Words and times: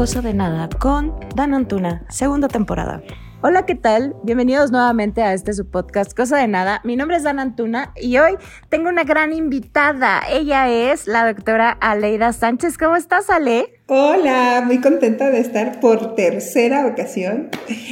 Cosa 0.00 0.22
de 0.22 0.32
Nada 0.32 0.70
con 0.78 1.14
Dan 1.36 1.52
Antuna, 1.52 2.06
segunda 2.08 2.48
temporada. 2.48 3.02
Hola, 3.42 3.66
¿qué 3.66 3.74
tal? 3.74 4.16
Bienvenidos 4.22 4.70
nuevamente 4.70 5.20
a 5.20 5.34
este 5.34 5.52
su 5.52 5.70
podcast 5.70 6.16
Cosa 6.16 6.38
de 6.38 6.48
Nada. 6.48 6.80
Mi 6.84 6.96
nombre 6.96 7.18
es 7.18 7.22
Dan 7.22 7.38
Antuna 7.38 7.92
y 8.00 8.16
hoy 8.16 8.36
tengo 8.70 8.88
una 8.88 9.04
gran 9.04 9.34
invitada. 9.34 10.22
Ella 10.30 10.70
es 10.70 11.06
la 11.06 11.30
doctora 11.30 11.68
Aleida 11.82 12.32
Sánchez. 12.32 12.78
¿Cómo 12.78 12.96
estás, 12.96 13.28
Ale? 13.28 13.82
Hola, 13.88 14.62
muy 14.64 14.80
contenta 14.80 15.28
de 15.28 15.40
estar 15.40 15.80
por 15.80 16.14
tercera 16.14 16.86
ocasión 16.86 17.50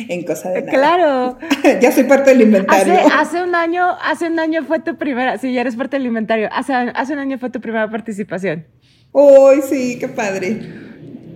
en 0.08 0.24
Cosa 0.24 0.48
de 0.48 0.62
Nada. 0.62 0.72
Claro. 0.72 1.38
ya 1.82 1.92
soy 1.92 2.04
parte 2.04 2.30
del 2.30 2.40
inventario. 2.40 2.94
Hace, 3.14 3.42
un 3.42 3.54
año, 3.54 3.84
hace 4.02 4.28
un 4.28 4.38
año 4.38 4.64
fue 4.64 4.80
tu 4.80 4.96
primera, 4.96 5.36
sí, 5.36 5.52
ya 5.52 5.60
eres 5.60 5.76
parte 5.76 5.98
del 5.98 6.06
inventario. 6.06 6.48
Hace, 6.52 6.72
hace 6.72 7.12
un 7.12 7.18
año 7.18 7.38
fue 7.38 7.50
tu 7.50 7.60
primera 7.60 7.90
participación. 7.90 8.66
¡Uy, 9.12 9.60
sí, 9.68 9.98
qué 9.98 10.08
padre! 10.08 10.87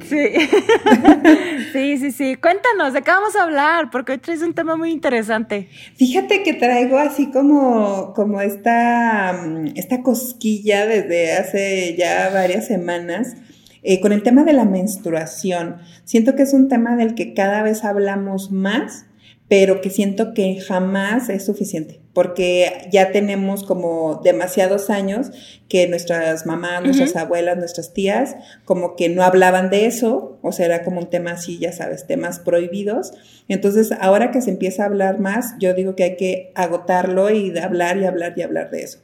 Sí. 1.72 1.96
sí, 1.98 2.12
sí. 2.12 2.36
Cuéntanos, 2.36 2.92
¿de 2.92 3.02
qué 3.02 3.10
vamos 3.10 3.34
a 3.36 3.44
hablar? 3.44 3.90
Porque 3.90 4.12
hoy 4.12 4.18
traes 4.18 4.42
un 4.42 4.54
tema 4.54 4.76
muy 4.76 4.90
interesante. 4.90 5.68
Fíjate 5.96 6.42
que 6.42 6.54
traigo 6.54 6.98
así 6.98 7.30
como, 7.30 8.12
como 8.14 8.40
esta, 8.40 9.32
mm, 9.46 9.72
esta 9.76 10.02
cosquilla 10.02 10.86
desde 10.86 11.32
hace 11.32 11.96
ya 11.96 12.30
varias 12.30 12.66
semanas. 12.66 13.36
Eh, 13.84 14.00
con 14.00 14.12
el 14.12 14.22
tema 14.22 14.44
de 14.44 14.52
la 14.52 14.64
menstruación. 14.64 15.78
Siento 16.04 16.36
que 16.36 16.42
es 16.42 16.54
un 16.54 16.68
tema 16.68 16.94
del 16.94 17.16
que 17.16 17.34
cada 17.34 17.62
vez 17.62 17.84
hablamos 17.84 18.52
más, 18.52 19.06
pero 19.52 19.82
que 19.82 19.90
siento 19.90 20.32
que 20.32 20.58
jamás 20.62 21.28
es 21.28 21.44
suficiente 21.44 22.00
porque 22.14 22.88
ya 22.90 23.12
tenemos 23.12 23.64
como 23.64 24.22
demasiados 24.24 24.88
años 24.88 25.30
que 25.68 25.86
nuestras 25.88 26.46
mamás, 26.46 26.82
nuestras 26.82 27.16
abuelas, 27.16 27.58
nuestras 27.58 27.92
tías, 27.92 28.34
como 28.64 28.96
que 28.96 29.10
no 29.10 29.22
hablaban 29.22 29.68
de 29.68 29.84
eso, 29.84 30.38
o 30.40 30.52
sea, 30.52 30.64
era 30.64 30.84
como 30.84 31.00
un 31.00 31.10
tema 31.10 31.32
así, 31.32 31.58
ya 31.58 31.70
sabes, 31.70 32.06
temas 32.06 32.38
prohibidos. 32.38 33.12
Entonces, 33.46 33.92
ahora 34.00 34.30
que 34.30 34.40
se 34.40 34.48
empieza 34.48 34.84
a 34.84 34.86
hablar 34.86 35.20
más, 35.20 35.54
yo 35.58 35.74
digo 35.74 35.96
que 35.96 36.04
hay 36.04 36.16
que 36.16 36.50
agotarlo 36.54 37.28
y 37.28 37.54
hablar 37.58 37.98
y 37.98 38.06
hablar 38.06 38.32
y 38.36 38.42
hablar 38.42 38.70
de 38.70 38.82
eso. 38.84 39.00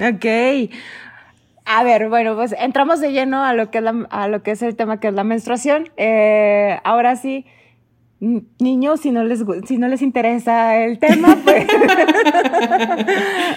Ok. 0.00 0.70
A 1.64 1.82
ver, 1.82 2.08
bueno, 2.08 2.36
pues 2.36 2.54
entramos 2.56 3.00
de 3.00 3.10
lleno 3.10 3.42
a 3.42 3.54
lo 3.54 3.72
que 3.72 3.78
es, 3.78 3.84
a 4.10 4.28
lo 4.28 4.44
que 4.44 4.52
es 4.52 4.62
el 4.62 4.76
tema 4.76 5.00
que 5.00 5.08
es 5.08 5.14
la 5.14 5.24
menstruación. 5.24 5.90
Eh, 5.96 6.78
ahora 6.84 7.16
sí, 7.16 7.44
niños, 8.20 9.00
si 9.00 9.10
no 9.10 9.24
les, 9.24 9.44
si 9.66 9.78
no 9.78 9.88
les 9.88 10.02
interesa 10.02 10.76
el 10.82 10.98
tema, 10.98 11.38
pues. 11.44 11.66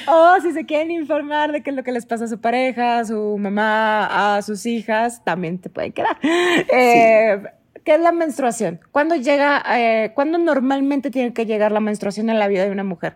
o 0.08 0.42
si 0.42 0.52
se 0.52 0.66
quieren 0.66 0.92
informar 0.92 1.52
de 1.52 1.64
qué 1.64 1.72
es 1.72 1.76
lo 1.76 1.84
que 1.84 1.92
les 1.92 2.06
pasa 2.06 2.26
a 2.26 2.28
su 2.28 2.40
pareja, 2.40 3.00
a 3.00 3.06
su 3.06 3.38
mamá, 3.40 4.36
a 4.36 4.42
sus 4.42 4.66
hijas, 4.66 5.24
también 5.24 5.60
te 5.60 5.70
pueden 5.70 5.92
quedar. 5.92 6.18
Eh, 6.24 7.42
¿Qué 7.84 7.96
es 7.96 8.00
la 8.00 8.12
menstruación? 8.12 8.80
¿Cuándo 8.92 9.16
llega, 9.16 9.64
eh, 9.76 10.12
cuándo 10.14 10.38
normalmente 10.38 11.10
tiene 11.10 11.34
que 11.34 11.46
llegar 11.46 11.72
la 11.72 11.80
menstruación 11.80 12.30
en 12.30 12.38
la 12.38 12.48
vida 12.48 12.64
de 12.66 12.72
una 12.72 12.84
mujer? 12.84 13.16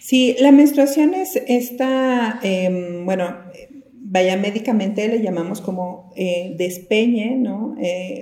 Sí, 0.00 0.36
la 0.40 0.50
menstruación 0.50 1.14
es 1.14 1.36
esta, 1.46 2.40
em, 2.42 3.04
bueno, 3.04 3.36
vaya 4.12 4.36
médicamente 4.36 5.08
le 5.08 5.22
llamamos 5.22 5.60
como 5.60 6.12
eh, 6.16 6.54
despeñe, 6.56 7.36
¿no? 7.36 7.76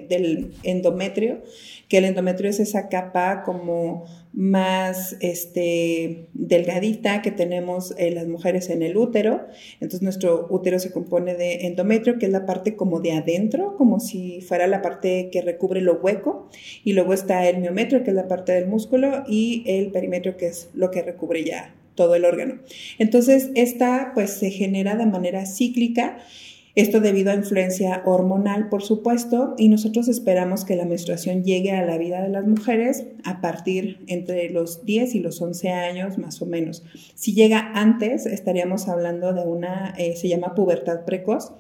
del 0.09 0.53
endometrio 0.63 1.43
que 1.89 1.99
el 1.99 2.05
endometrio 2.05 2.51
es 2.51 2.61
esa 2.61 2.89
capa 2.89 3.43
como 3.45 4.05
más 4.35 5.17
este, 5.21 6.29
delgadita 6.35 7.23
que 7.23 7.31
tenemos 7.31 7.95
eh, 7.97 8.11
las 8.11 8.29
mujeres 8.29 8.69
en 8.69 8.83
el 8.83 8.97
útero. 8.97 9.47
Entonces 9.81 10.03
nuestro 10.03 10.47
útero 10.51 10.79
se 10.79 10.93
compone 10.93 11.35
de 11.35 11.67
endometrio, 11.67 12.19
que 12.19 12.27
es 12.27 12.33
la 12.33 12.45
parte 12.45 12.77
como 12.77 13.01
de 13.01 13.13
adentro, 13.13 13.75
como 13.77 14.01
si 14.01 14.43
fuera 14.43 14.67
la 14.67 14.83
parte 14.83 15.31
que 15.33 15.41
recubre 15.41 15.81
lo 15.81 15.95
hueco. 15.95 16.51
Y 16.85 16.93
luego 16.93 17.15
está 17.15 17.49
el 17.49 17.59
miometrio, 17.59 18.05
que 18.05 18.11
es 18.11 18.17
la 18.17 18.29
parte 18.29 18.53
del 18.53 18.67
músculo, 18.67 19.25
y 19.27 19.65
el 19.67 19.91
perimetrio, 19.91 20.37
que 20.37 20.49
es 20.49 20.69
lo 20.75 20.91
que 20.91 21.03
recubre 21.03 21.43
ya 21.43 21.75
todo 21.99 22.15
el 22.15 22.25
órgano. 22.25 22.61
Entonces, 22.99 23.51
esta 23.55 24.13
pues 24.15 24.31
se 24.31 24.51
genera 24.51 24.97
de 24.97 25.05
manera 25.05 25.45
cíclica 25.45 26.17
esto 26.79 27.01
debido 27.01 27.33
a 27.33 27.35
influencia 27.35 28.03
hormonal, 28.05 28.69
por 28.69 28.85
supuesto, 28.85 29.57
y 29.59 29.69
nosotros 29.69 30.07
esperamos 30.07 30.65
que 30.65 30.77
la 30.77 30.85
menstruación 30.85 31.43
llegue 31.43 31.73
a 31.73 31.85
la 31.85 31.99
vida 31.99 32.23
de 32.23 32.29
las 32.29 32.47
mujeres 32.47 33.05
a 33.25 33.41
partir 33.41 33.99
entre 34.07 34.49
los 34.51 34.85
10 34.85 35.17
y 35.17 35.19
los 35.19 35.43
11 35.43 35.71
años 35.71 36.19
más 36.19 36.41
o 36.41 36.47
menos. 36.47 36.85
Si 37.17 37.35
llega 37.35 37.73
antes, 37.75 38.27
estaríamos 38.27 38.87
hablando 38.87 39.33
de 39.33 39.41
una, 39.41 39.93
eh, 39.99 40.15
se 40.15 40.29
llama 40.29 40.55
pubertad 40.55 41.05
precoz, 41.05 41.51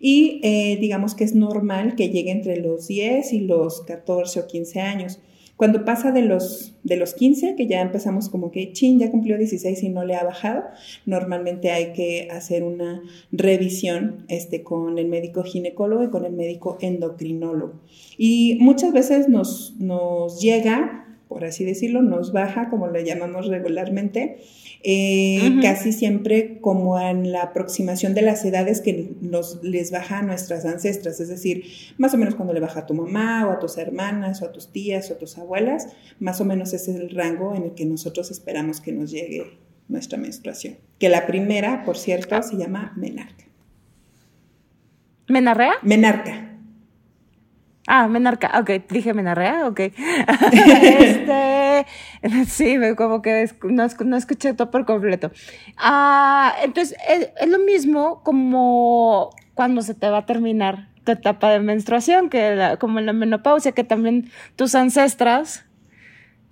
y 0.00 0.40
eh, 0.42 0.76
digamos 0.80 1.14
que 1.14 1.22
es 1.22 1.36
normal 1.36 1.94
que 1.94 2.08
llegue 2.08 2.32
entre 2.32 2.56
los 2.56 2.88
10 2.88 3.32
y 3.32 3.40
los 3.42 3.82
14 3.82 4.40
o 4.40 4.46
15 4.48 4.80
años. 4.80 5.20
Cuando 5.56 5.84
pasa 5.84 6.10
de 6.10 6.22
los, 6.22 6.74
de 6.82 6.96
los 6.96 7.14
15, 7.14 7.54
que 7.54 7.68
ya 7.68 7.80
empezamos 7.80 8.28
como 8.28 8.50
que, 8.50 8.72
chin, 8.72 8.98
ya 8.98 9.10
cumplió 9.10 9.38
16 9.38 9.84
y 9.84 9.88
no 9.88 10.04
le 10.04 10.16
ha 10.16 10.24
bajado, 10.24 10.64
normalmente 11.06 11.70
hay 11.70 11.92
que 11.92 12.28
hacer 12.30 12.64
una 12.64 13.02
revisión 13.30 14.24
este, 14.28 14.64
con 14.64 14.98
el 14.98 15.06
médico 15.06 15.44
ginecólogo 15.44 16.02
y 16.02 16.10
con 16.10 16.24
el 16.24 16.32
médico 16.32 16.76
endocrinólogo. 16.80 17.74
Y 18.18 18.58
muchas 18.60 18.92
veces 18.92 19.28
nos, 19.28 19.74
nos 19.78 20.40
llega, 20.40 21.13
por 21.28 21.44
así 21.44 21.64
decirlo, 21.64 22.02
nos 22.02 22.32
baja, 22.32 22.68
como 22.70 22.88
le 22.88 23.04
llamamos 23.04 23.46
regularmente, 23.48 24.38
eh, 24.82 25.58
casi 25.62 25.92
siempre 25.92 26.58
como 26.60 27.00
en 27.00 27.32
la 27.32 27.42
aproximación 27.42 28.14
de 28.14 28.22
las 28.22 28.44
edades 28.44 28.80
que 28.80 29.14
nos, 29.20 29.62
les 29.62 29.90
baja 29.90 30.18
a 30.18 30.22
nuestras 30.22 30.64
ancestras, 30.64 31.20
es 31.20 31.28
decir, 31.28 31.64
más 31.96 32.12
o 32.14 32.18
menos 32.18 32.34
cuando 32.34 32.52
le 32.52 32.60
baja 32.60 32.80
a 32.80 32.86
tu 32.86 32.94
mamá 32.94 33.48
o 33.48 33.52
a 33.52 33.58
tus 33.58 33.78
hermanas 33.78 34.42
o 34.42 34.46
a 34.46 34.52
tus 34.52 34.72
tías 34.72 35.10
o 35.10 35.14
a 35.14 35.18
tus 35.18 35.38
abuelas, 35.38 35.88
más 36.20 36.40
o 36.40 36.44
menos 36.44 36.72
ese 36.72 36.92
es 36.92 36.98
el 36.98 37.10
rango 37.10 37.54
en 37.54 37.64
el 37.64 37.74
que 37.74 37.86
nosotros 37.86 38.30
esperamos 38.30 38.80
que 38.80 38.92
nos 38.92 39.10
llegue 39.10 39.58
nuestra 39.88 40.18
menstruación. 40.18 40.76
Que 40.98 41.08
la 41.08 41.26
primera, 41.26 41.84
por 41.84 41.96
cierto, 41.96 42.42
se 42.42 42.56
llama 42.56 42.92
menarca. 42.96 43.44
¿Menarrea? 45.28 45.72
Menarca. 45.82 46.53
Ah, 47.86 48.08
menarca, 48.08 48.50
ok, 48.60 48.70
dije 48.88 49.12
menarrea, 49.12 49.68
ok. 49.68 49.80
este, 50.52 51.86
sí, 52.46 52.78
como 52.96 53.20
que 53.20 53.50
no, 53.62 53.86
no, 54.04 54.16
escuché 54.16 54.54
todo 54.54 54.70
por 54.70 54.86
completo. 54.86 55.30
Ah, 55.76 56.54
entonces, 56.62 56.96
es, 57.08 57.28
es, 57.38 57.48
lo 57.48 57.58
mismo 57.58 58.22
como 58.22 59.30
cuando 59.52 59.82
se 59.82 59.94
te 59.94 60.08
va 60.08 60.18
a 60.18 60.26
terminar 60.26 60.88
tu 61.04 61.12
etapa 61.12 61.50
de 61.50 61.60
menstruación, 61.60 62.30
que 62.30 62.76
como 62.80 63.00
en 63.00 63.06
la 63.06 63.12
menopausia, 63.12 63.72
que 63.72 63.84
también 63.84 64.30
tus 64.56 64.74
ancestras 64.74 65.66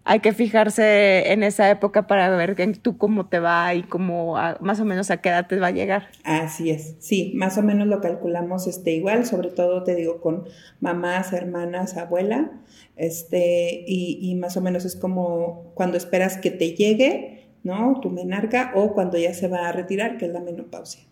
hay 0.05 0.21
que 0.21 0.33
fijarse 0.33 1.33
en 1.33 1.43
esa 1.43 1.71
época 1.71 2.07
para 2.07 2.29
ver 2.37 2.57
tú 2.79 2.99
cómo 2.99 3.27
te 3.27 3.39
va 3.39 3.75
y 3.75 3.83
cómo 3.85 4.37
más 4.61 4.81
o 4.81 4.85
menos 4.85 5.11
a 5.11 5.21
qué 5.21 5.29
edad 5.29 5.47
te 5.47 5.59
va 5.59 5.69
a 5.69 5.73
llegar. 5.73 6.09
Así 6.25 6.71
es, 6.71 6.97
sí, 6.99 7.33
más 7.37 7.57
o 7.59 7.63
menos 7.63 7.87
lo 7.87 8.01
calculamos 8.01 8.67
este, 8.67 8.93
igual, 8.93 9.25
sobre 9.27 9.51
todo 9.51 9.85
te 9.85 9.95
digo 9.95 10.21
con 10.21 10.45
mamás, 10.81 11.33
hermanas, 11.33 11.97
abuela, 11.97 12.51
este, 12.97 13.85
y, 13.87 14.19
y 14.21 14.35
más 14.35 14.57
o 14.57 14.61
menos 14.61 14.85
es 14.85 14.97
como 14.97 15.73
cuando 15.75 15.97
esperas 15.97 16.37
que 16.37 16.51
te 16.51 16.75
llegue, 16.75 17.51
¿no? 17.63 18.01
Tu 18.01 18.11
menarca 18.11 18.73
o 18.75 18.93
cuando 18.95 19.19
ya 19.19 19.35
se 19.35 19.49
va 19.49 19.69
a 19.69 19.73
retirar, 19.73 20.19
que 20.19 20.27
es 20.27 20.33
la 20.33 20.41
menopausia. 20.41 21.05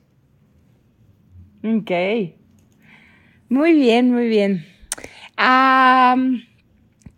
Ok. 1.63 1.91
Muy 3.49 3.75
bien, 3.75 4.13
muy 4.13 4.29
bien. 4.29 4.65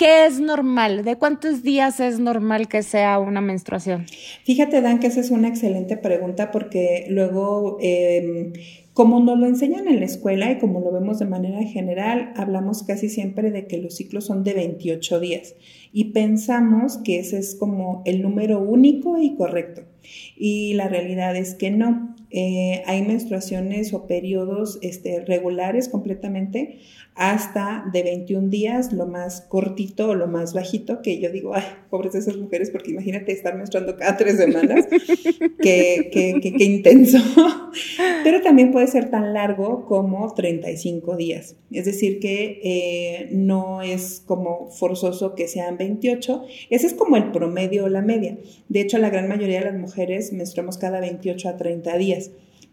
¿Qué 0.03 0.27
es 0.27 0.41
normal? 0.41 1.05
¿De 1.05 1.15
cuántos 1.15 1.63
días 1.63 2.01
es 2.01 2.19
normal 2.19 2.67
que 2.67 2.83
sea 2.83 3.21
una 3.21 3.41
menstruación? 3.41 4.07
Fíjate, 4.43 4.81
Dan, 4.81 4.99
que 4.99 5.07
esa 5.07 5.21
es 5.21 5.31
una 5.31 5.47
excelente 5.47 5.97
pregunta 5.97 6.51
porque 6.51 7.07
luego, 7.09 7.79
em, 7.81 8.53
como 8.95 9.21
nos 9.21 9.39
lo 9.39 9.47
enseñan 9.47 9.87
en 9.87 10.01
la 10.01 10.07
escuela 10.07 10.51
y 10.51 10.59
como 10.59 10.81
lo 10.81 10.91
vemos 10.91 11.21
de 11.21 11.27
manera 11.27 11.63
general, 11.63 12.33
hablamos 12.35 12.83
casi 12.83 13.09
siempre 13.09 13.53
de 13.53 13.69
que 13.69 13.79
los 13.79 13.95
ciclos 13.95 14.25
son 14.25 14.43
de 14.43 14.55
28 14.55 15.21
días 15.21 15.55
y 15.93 16.07
pensamos 16.07 16.97
que 16.97 17.21
ese 17.21 17.39
es 17.39 17.55
como 17.55 18.03
el 18.05 18.23
número 18.23 18.59
único 18.59 19.23
y 19.23 19.37
correcto. 19.37 19.83
Y 20.37 20.75
la 20.75 20.89
realidad 20.89 21.37
es 21.37 21.55
que 21.55 21.71
no. 21.71 22.17
Eh, 22.35 22.83
hay 22.87 23.03
menstruaciones 23.03 23.93
o 23.93 24.07
periodos 24.07 24.79
este, 24.81 25.21
regulares 25.21 25.91
completamente 25.91 26.79
hasta 27.15 27.85
de 27.93 28.03
21 28.03 28.49
días, 28.49 28.93
lo 28.93 29.07
más 29.07 29.43
cortito 29.43 30.09
o 30.09 30.15
lo 30.15 30.29
más 30.29 30.55
bajito, 30.55 31.03
que 31.03 31.21
yo 31.21 31.31
digo, 31.31 31.55
ay, 31.55 31.65
pobres 31.91 32.15
de 32.15 32.21
esas 32.21 32.39
mujeres, 32.39 32.71
porque 32.71 32.91
imagínate 32.91 33.33
estar 33.33 33.55
menstruando 33.55 33.97
cada 33.97 34.17
tres 34.17 34.39
semanas, 34.39 34.87
qué, 35.63 36.09
qué, 36.11 36.41
qué, 36.41 36.65
intenso. 36.65 37.19
Pero 38.25 38.41
también 38.41 38.73
puede 38.73 38.87
ser 38.87 39.11
tan 39.11 39.35
largo 39.35 39.85
como 39.85 40.33
35 40.33 41.17
días. 41.17 41.57
Es 41.71 41.85
decir, 41.85 42.19
que 42.19 42.61
eh, 42.63 43.29
no 43.33 43.83
es 43.83 44.23
como 44.25 44.71
forzoso 44.71 45.35
que 45.35 45.49
sean 45.49 45.77
28, 45.77 46.45
ese 46.71 46.87
es 46.87 46.95
como 46.95 47.17
el 47.17 47.31
promedio 47.31 47.85
o 47.85 47.89
la 47.91 48.01
media. 48.01 48.39
De 48.69 48.81
hecho, 48.81 48.97
la 48.97 49.11
gran 49.11 49.29
mayoría 49.29 49.59
de 49.59 49.67
las 49.67 49.79
mujeres 49.79 50.33
menstruamos 50.33 50.79
cada 50.79 51.01
28 51.01 51.49
a 51.51 51.57
30 51.59 51.99
días 51.99 52.22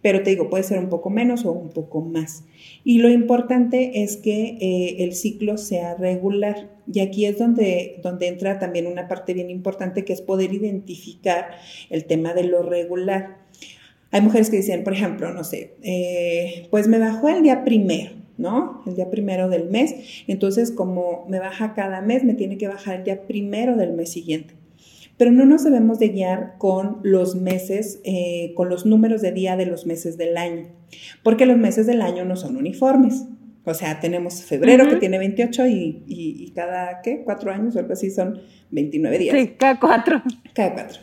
pero 0.01 0.23
te 0.23 0.29
digo, 0.29 0.49
puede 0.49 0.63
ser 0.63 0.79
un 0.79 0.89
poco 0.89 1.09
menos 1.09 1.45
o 1.45 1.51
un 1.51 1.69
poco 1.69 2.01
más. 2.01 2.45
Y 2.83 2.99
lo 2.99 3.09
importante 3.09 4.03
es 4.03 4.17
que 4.17 4.57
eh, 4.61 5.03
el 5.03 5.13
ciclo 5.13 5.57
sea 5.57 5.95
regular. 5.95 6.69
Y 6.91 7.01
aquí 7.01 7.25
es 7.25 7.37
donde, 7.37 7.99
donde 8.01 8.27
entra 8.27 8.59
también 8.59 8.87
una 8.87 9.07
parte 9.07 9.33
bien 9.33 9.49
importante 9.49 10.05
que 10.05 10.13
es 10.13 10.21
poder 10.21 10.53
identificar 10.53 11.49
el 11.89 12.05
tema 12.05 12.33
de 12.33 12.45
lo 12.45 12.63
regular. 12.63 13.39
Hay 14.11 14.21
mujeres 14.21 14.49
que 14.49 14.57
dicen, 14.57 14.83
por 14.83 14.93
ejemplo, 14.93 15.31
no 15.33 15.43
sé, 15.43 15.75
eh, 15.83 16.67
pues 16.71 16.87
me 16.87 16.97
bajó 16.97 17.29
el 17.29 17.43
día 17.43 17.63
primero, 17.63 18.11
¿no? 18.37 18.81
El 18.87 18.95
día 18.95 19.11
primero 19.11 19.49
del 19.49 19.69
mes. 19.69 20.23
Entonces, 20.27 20.71
como 20.71 21.25
me 21.29 21.39
baja 21.39 21.73
cada 21.73 22.01
mes, 22.01 22.23
me 22.23 22.33
tiene 22.33 22.57
que 22.57 22.67
bajar 22.67 22.99
el 22.99 23.03
día 23.03 23.27
primero 23.27 23.75
del 23.75 23.91
mes 23.93 24.11
siguiente 24.11 24.58
pero 25.19 25.31
no 25.31 25.45
nos 25.45 25.65
debemos 25.65 25.99
de 25.99 26.07
guiar 26.07 26.55
con 26.57 27.01
los 27.03 27.35
meses, 27.35 27.99
eh, 28.05 28.53
con 28.55 28.69
los 28.69 28.85
números 28.85 29.21
de 29.21 29.33
día 29.33 29.57
de 29.57 29.65
los 29.65 29.85
meses 29.85 30.17
del 30.17 30.37
año, 30.37 30.67
porque 31.23 31.45
los 31.45 31.57
meses 31.57 31.85
del 31.85 32.01
año 32.01 32.23
no 32.23 32.37
son 32.37 32.55
uniformes. 32.55 33.25
O 33.65 33.73
sea, 33.73 33.99
tenemos 33.99 34.45
febrero 34.45 34.87
que 34.89 34.95
tiene 34.95 35.17
28 35.17 35.67
y, 35.67 36.53
cada, 36.55 37.01
¿qué? 37.01 37.21
Cuatro 37.25 37.51
años 37.51 37.75
o 37.75 37.79
algo 37.79 37.91
así 37.91 38.09
son 38.11 38.39
29 38.71 39.17
días. 39.19 39.35
Sí, 39.37 39.55
cada 39.57 39.77
cuatro. 39.77 40.23
Cada 40.53 40.73
cuatro. 40.73 41.01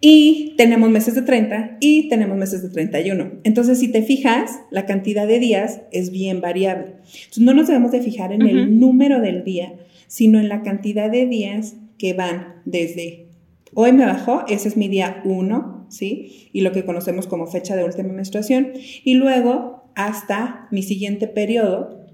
Y 0.00 0.54
tenemos 0.56 0.88
meses 0.88 1.14
de 1.14 1.20
30 1.20 1.76
y 1.80 2.08
tenemos 2.08 2.38
meses 2.38 2.62
de 2.62 2.70
31. 2.70 3.40
Entonces, 3.44 3.78
si 3.78 3.92
te 3.92 4.00
fijas, 4.02 4.58
la 4.70 4.86
cantidad 4.86 5.26
de 5.26 5.38
días 5.38 5.82
es 5.92 6.10
bien 6.10 6.40
variable. 6.40 6.94
Entonces, 7.04 7.44
no 7.44 7.52
nos 7.52 7.66
debemos 7.66 7.92
de 7.92 8.00
fijar 8.00 8.32
en 8.32 8.40
el 8.42 8.80
número 8.80 9.20
del 9.20 9.44
día, 9.44 9.74
sino 10.06 10.40
en 10.40 10.48
la 10.48 10.62
cantidad 10.62 11.10
de 11.10 11.26
días 11.26 11.76
que 11.98 12.12
van 12.12 12.62
desde 12.64 13.28
hoy 13.74 13.92
me 13.92 14.06
bajó, 14.06 14.44
ese 14.48 14.68
es 14.68 14.76
mi 14.76 14.88
día 14.88 15.22
1, 15.24 15.86
¿sí? 15.90 16.48
Y 16.52 16.62
lo 16.62 16.72
que 16.72 16.84
conocemos 16.84 17.26
como 17.26 17.46
fecha 17.46 17.76
de 17.76 17.84
última 17.84 18.12
menstruación, 18.12 18.72
y 19.04 19.14
luego 19.14 19.90
hasta 19.94 20.68
mi 20.70 20.82
siguiente 20.82 21.28
periodo. 21.28 22.06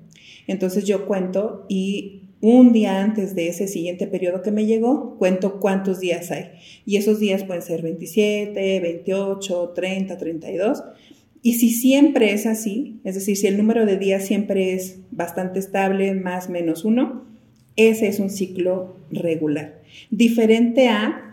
Entonces 0.47 0.85
yo 0.85 1.07
cuento 1.07 1.65
y 1.69 2.23
un 2.41 2.73
día 2.73 3.03
antes 3.03 3.35
de 3.35 3.49
ese 3.49 3.69
siguiente 3.69 4.07
periodo 4.07 4.43
que 4.43 4.51
me 4.51 4.67
llegó, 4.67 5.17
cuento 5.19 5.61
cuántos 5.61 6.01
días 6.01 6.31
hay. 6.31 6.51
Y 6.85 6.97
esos 6.97 7.19
días 7.19 7.45
pueden 7.45 7.63
ser 7.63 7.81
27, 7.81 8.81
28, 8.81 9.73
30, 9.75 10.19
32. 10.19 10.83
Y 11.41 11.55
si 11.55 11.71
siempre 11.71 12.33
es 12.33 12.47
así, 12.47 13.01
es 13.05 13.15
decir, 13.15 13.37
si 13.37 13.47
el 13.47 13.57
número 13.57 13.87
de 13.87 13.99
días 13.99 14.27
siempre 14.27 14.75
es 14.75 14.99
bastante 15.11 15.59
estable, 15.59 16.15
más 16.15 16.51
menos 16.51 16.85
uno, 16.85 17.25
ese 17.77 18.09
es 18.09 18.21
un 18.21 18.31
ciclo 18.31 18.97
regular. 19.15 19.81
Diferente 20.11 20.89
a, 20.89 21.33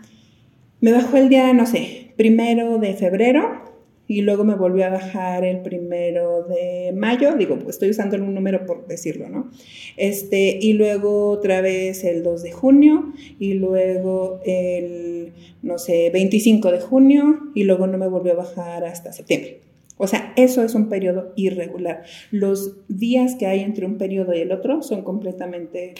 me 0.80 0.92
bajó 0.92 1.16
el 1.16 1.28
día, 1.28 1.52
no 1.52 1.66
sé, 1.66 2.12
primero 2.16 2.78
de 2.78 2.94
febrero 2.94 3.62
y 4.08 4.20
luego 4.22 4.44
me 4.44 4.54
volvió 4.54 4.84
a 4.84 4.90
bajar 4.90 5.44
el 5.44 5.60
primero 5.60 6.44
de 6.44 6.92
mayo, 6.94 7.34
digo, 7.36 7.58
estoy 7.68 7.90
usando 7.90 8.16
un 8.16 8.34
número 8.34 8.66
por 8.66 8.86
decirlo, 8.86 9.28
¿no? 9.28 9.50
Este, 9.96 10.58
y 10.60 10.74
luego 10.74 11.30
otra 11.30 11.60
vez 11.60 12.04
el 12.04 12.22
2 12.22 12.42
de 12.42 12.52
junio 12.52 13.12
y 13.38 13.54
luego 13.54 14.40
el, 14.44 15.32
no 15.62 15.78
sé, 15.78 16.10
25 16.10 16.72
de 16.72 16.80
junio 16.80 17.40
y 17.54 17.64
luego 17.64 17.86
no 17.86 17.96
me 17.96 18.08
volvió 18.08 18.32
a 18.32 18.36
bajar 18.36 18.84
hasta 18.84 19.12
septiembre. 19.12 19.60
O 19.96 20.06
sea, 20.06 20.32
eso 20.36 20.64
es 20.64 20.74
un 20.74 20.88
periodo 20.88 21.32
irregular. 21.36 22.02
Los 22.30 22.76
días 22.88 23.36
que 23.36 23.46
hay 23.46 23.60
entre 23.60 23.86
un 23.86 23.98
periodo 23.98 24.34
y 24.34 24.40
el 24.40 24.52
otro 24.52 24.82
son 24.82 25.02
completamente 25.02 25.94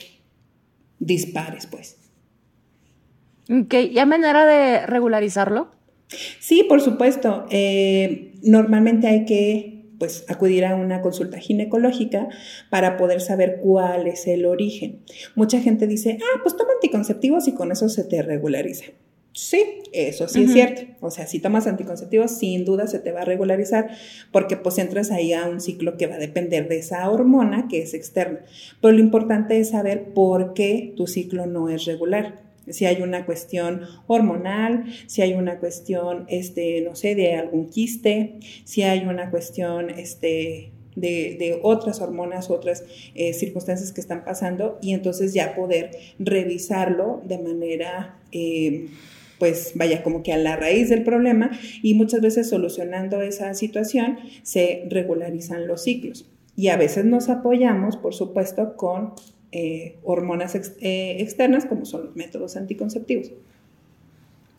dispares, 1.03 1.67
pues. 1.67 1.97
Ok, 3.51 3.75
¿y 3.75 3.99
hay 3.99 4.07
manera 4.07 4.47
de 4.47 4.87
regularizarlo? 4.87 5.71
Sí, 6.41 6.65
por 6.65 6.81
supuesto. 6.81 7.47
Eh, 7.51 8.35
normalmente 8.43 9.09
hay 9.09 9.25
que 9.25 9.73
pues 9.99 10.25
acudir 10.29 10.65
a 10.65 10.75
una 10.75 11.01
consulta 11.01 11.39
ginecológica 11.39 12.29
para 12.71 12.97
poder 12.97 13.21
saber 13.21 13.61
cuál 13.63 14.09
es 14.09 14.27
el 14.27 14.47
origen. 14.47 15.05
Mucha 15.37 15.61
gente 15.61 15.87
dice, 15.87 16.19
ah, 16.21 16.41
pues 16.43 16.57
toma 16.57 16.73
anticonceptivos 16.75 17.47
y 17.47 17.55
con 17.55 17.71
eso 17.71 17.89
se 17.89 18.03
te 18.03 18.21
regulariza. 18.21 18.87
Sí, 19.35 19.65
eso 19.93 20.29
sí 20.29 20.45
es 20.45 20.53
cierto. 20.53 20.83
O 21.01 21.11
sea, 21.11 21.27
si 21.27 21.39
tomas 21.39 21.67
anticonceptivos, 21.67 22.33
sin 22.33 22.67
duda 22.67 22.87
se 22.87 22.99
te 22.99 23.13
va 23.13 23.23
a 23.23 23.25
regularizar 23.25 23.89
porque 24.31 24.59
pues 24.59 24.77
entras 24.79 25.11
ahí 25.11 25.33
a 25.33 25.47
un 25.47 25.61
ciclo 25.61 25.97
que 25.97 26.07
va 26.07 26.17
a 26.17 26.19
depender 26.19 26.69
de 26.69 26.79
esa 26.79 27.09
hormona 27.09 27.67
que 27.69 27.81
es 27.81 27.95
externa. 27.95 28.41
Pero 28.83 28.93
lo 28.93 29.01
importante 29.01 29.59
es 29.59 29.71
saber 29.71 30.13
por 30.13 30.53
qué 30.53 30.93
tu 30.97 31.07
ciclo 31.07 31.47
no 31.47 31.71
es 31.71 31.87
regular. 31.87 32.43
Si 32.69 32.85
hay 32.85 33.01
una 33.03 33.25
cuestión 33.25 33.83
hormonal, 34.07 34.85
si 35.07 35.23
hay 35.23 35.33
una 35.33 35.59
cuestión, 35.59 36.27
este, 36.29 36.83
no 36.83 36.95
sé, 36.95 37.15
de 37.15 37.35
algún 37.35 37.69
quiste, 37.71 38.39
si 38.65 38.83
hay 38.83 39.01
una 39.07 39.31
cuestión, 39.31 39.91
este, 39.91 40.73
de, 40.95 41.59
otras 41.63 42.01
hormonas, 42.01 42.51
otras 42.51 42.85
eh, 43.15 43.33
circunstancias 43.33 43.93
que 43.93 44.01
están 44.01 44.25
pasando 44.25 44.79
y 44.83 44.93
entonces 44.93 45.33
ya 45.33 45.55
poder 45.55 45.91
revisarlo 46.19 47.23
de 47.25 47.39
manera 47.39 48.19
eh, 48.31 48.89
pues 49.43 49.73
vaya 49.75 50.05
como 50.05 50.23
que 50.23 50.33
a 50.33 50.37
la 50.37 50.55
raíz 50.55 50.89
del 50.89 51.03
problema 51.03 51.51
y 51.83 51.95
muchas 51.95 52.21
veces 52.21 52.49
solucionando 52.49 53.23
esa 53.23 53.55
situación 53.55 54.19
se 54.45 54.87
regularizan 54.89 55.67
los 55.67 55.83
ciclos. 55.83 56.31
Y 56.55 56.69
a 56.69 56.77
veces 56.77 57.07
nos 57.07 57.29
apoyamos, 57.29 57.97
por 57.97 58.15
supuesto, 58.15 58.77
con 58.77 59.15
eh, 59.51 59.97
hormonas 60.05 60.55
eh, 60.55 61.17
externas 61.19 61.67
como 61.67 61.87
son 61.87 62.05
los 62.05 62.15
métodos 62.15 62.57
anticonceptivos. 62.57 63.33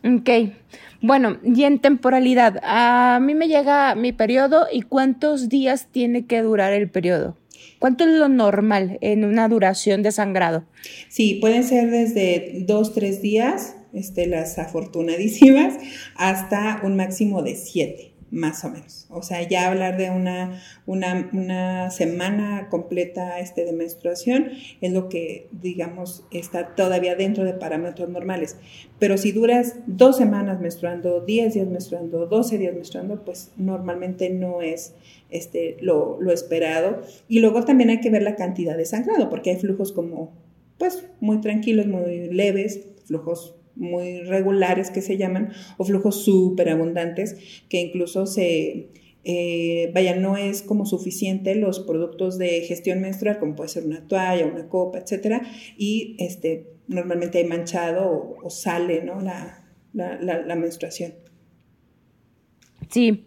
Ok, 0.03 0.51
bueno, 1.00 1.38
y 1.45 1.63
en 1.63 1.80
temporalidad, 1.80 2.59
a 2.62 3.21
mí 3.21 3.35
me 3.35 3.47
llega 3.47 3.95
mi 3.95 4.12
periodo 4.12 4.65
y 4.69 4.81
cuántos 4.81 5.47
días 5.47 5.88
tiene 5.94 6.25
que 6.25 6.41
durar 6.41 6.74
el 6.74 6.89
periodo. 6.89 7.38
¿Cuánto 7.80 8.03
es 8.03 8.09
lo 8.09 8.27
normal 8.27 8.97
en 9.00 9.24
una 9.24 9.47
duración 9.47 10.03
de 10.03 10.12
sangrado? 10.12 10.65
Sí, 11.07 11.35
pueden 11.39 11.63
ser 11.63 11.89
desde 11.89 12.65
dos, 12.68 12.94
tres 12.94 13.21
días 13.21 13.77
este, 13.94 14.28
las 14.28 14.57
afortunadísimas, 14.60 15.75
hasta 16.16 16.81
un 16.84 16.95
máximo 16.95 17.42
de 17.44 17.56
siete 17.56 18.13
más 18.34 18.66
o 18.66 18.69
menos. 18.69 19.06
O 19.12 19.22
sea, 19.22 19.48
ya 19.48 19.68
hablar 19.68 19.95
de 19.95 20.10
una, 20.10 20.60
una, 20.88 21.92
semana 21.92 22.68
completa 22.69 23.40
este, 23.40 23.63
de 23.63 23.74
menstruación 23.74 24.50
es 24.81 24.92
lo 24.92 25.07
que, 25.07 25.48
digamos, 25.51 26.25
está 26.31 26.74
todavía 26.74 27.16
dentro 27.16 27.44
de 27.44 27.54
parámetros 27.54 28.10
normales. 28.10 28.57
Pero 28.98 29.18
si 29.18 29.31
duras 29.31 29.75
dos 29.86 30.18
semanas 30.18 30.60
menstruando, 30.60 31.22
diez 31.22 31.54
días 31.54 31.68
menstruando, 31.68 32.25
doce 32.25 32.57
días 32.57 32.74
menstruando, 32.74 33.24
pues 33.24 33.51
normalmente 33.56 34.31
no 34.31 34.63
es 34.63 34.95
este, 35.30 35.78
lo, 35.81 36.19
lo 36.19 36.31
esperado. 36.31 37.04
Y 37.28 37.40
luego 37.40 37.63
también 37.63 37.92
hay 37.92 38.00
que 38.00 38.10
ver 38.10 38.24
la 38.24 38.36
cantidad 38.36 38.75
de 38.75 38.86
sangrado, 38.86 39.30
porque 39.30 39.52
hay 39.52 39.57
flujos 39.57 39.92
como, 39.92 40.33
pues, 40.80 41.06
muy 41.19 41.40
tranquilos, 41.40 41.85
muy 41.85 42.31
leves, 42.31 42.88
flujos 43.06 43.54
muy 43.75 44.21
regulares 44.21 44.92
que 44.92 45.01
se 45.01 45.18
llaman, 45.18 45.51
o 45.77 45.85
flujos 45.85 46.23
súper 46.23 46.69
abundantes, 46.69 47.37
que 47.69 47.81
incluso 47.81 48.25
se, 48.25 48.89
eh, 49.23 49.92
vaya, 49.94 50.15
no 50.15 50.37
es 50.37 50.61
como 50.61 50.85
suficiente 50.85 51.56
los 51.56 51.80
productos 51.80 52.37
de 52.37 52.61
gestión 52.61 53.01
menstrual, 53.01 53.39
como 53.39 53.56
puede 53.56 53.69
ser 53.69 53.85
una 53.85 54.07
toalla, 54.07 54.45
una 54.45 54.68
copa, 54.68 54.99
etcétera, 54.99 55.42
y 55.77 56.15
este, 56.19 56.73
normalmente 56.87 57.39
hay 57.39 57.45
manchado 57.45 58.37
o, 58.44 58.49
sale 58.49 59.03
¿no? 59.03 59.21
la, 59.21 59.65
la 59.94 60.56
menstruación. 60.56 61.13
Sí, 62.89 63.25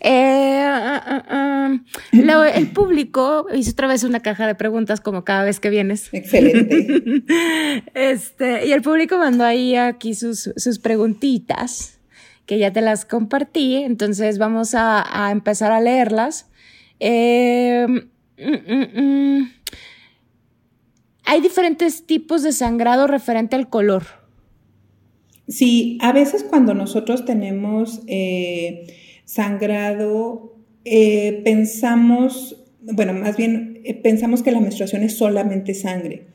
eh, 0.00 0.62
ah, 0.64 1.02
ah, 1.06 1.24
ah, 1.28 2.48
el 2.54 2.68
público 2.72 3.46
hizo 3.54 3.72
otra 3.72 3.86
vez 3.86 4.02
una 4.02 4.20
caja 4.20 4.46
de 4.46 4.54
preguntas 4.54 5.00
como 5.00 5.24
cada 5.24 5.44
vez 5.44 5.60
que 5.60 5.70
vienes. 5.70 6.08
Excelente. 6.12 7.24
Este, 7.94 8.66
y 8.66 8.72
el 8.72 8.82
público 8.82 9.18
mandó 9.18 9.44
ahí 9.44 9.76
aquí 9.76 10.14
sus, 10.14 10.50
sus 10.56 10.78
preguntitas 10.78 12.00
que 12.46 12.58
ya 12.58 12.72
te 12.72 12.80
las 12.80 13.04
compartí, 13.04 13.76
entonces 13.76 14.38
vamos 14.38 14.74
a, 14.74 15.28
empezar 15.30 15.70
a 15.70 15.80
leerlas. 15.80 16.48
Eh, 16.98 17.86
mm, 17.88 18.72
mm, 18.72 19.00
mm. 19.00 19.52
Hay 21.26 21.40
diferentes 21.40 22.06
tipos 22.06 22.42
de 22.42 22.50
sangrado 22.50 23.06
referente 23.06 23.54
al 23.54 23.68
color. 23.68 24.04
Sí, 25.46 25.98
a 26.00 26.12
veces 26.12 26.42
cuando 26.42 26.74
nosotros 26.74 27.24
tenemos 27.24 28.00
eh, 28.08 28.99
sangrado, 29.30 30.56
eh, 30.84 31.40
pensamos, 31.44 32.56
bueno, 32.82 33.12
más 33.12 33.36
bien 33.36 33.80
eh, 33.84 33.94
pensamos 33.94 34.42
que 34.42 34.50
la 34.50 34.60
menstruación 34.60 35.04
es 35.04 35.16
solamente 35.16 35.72
sangre. 35.74 36.26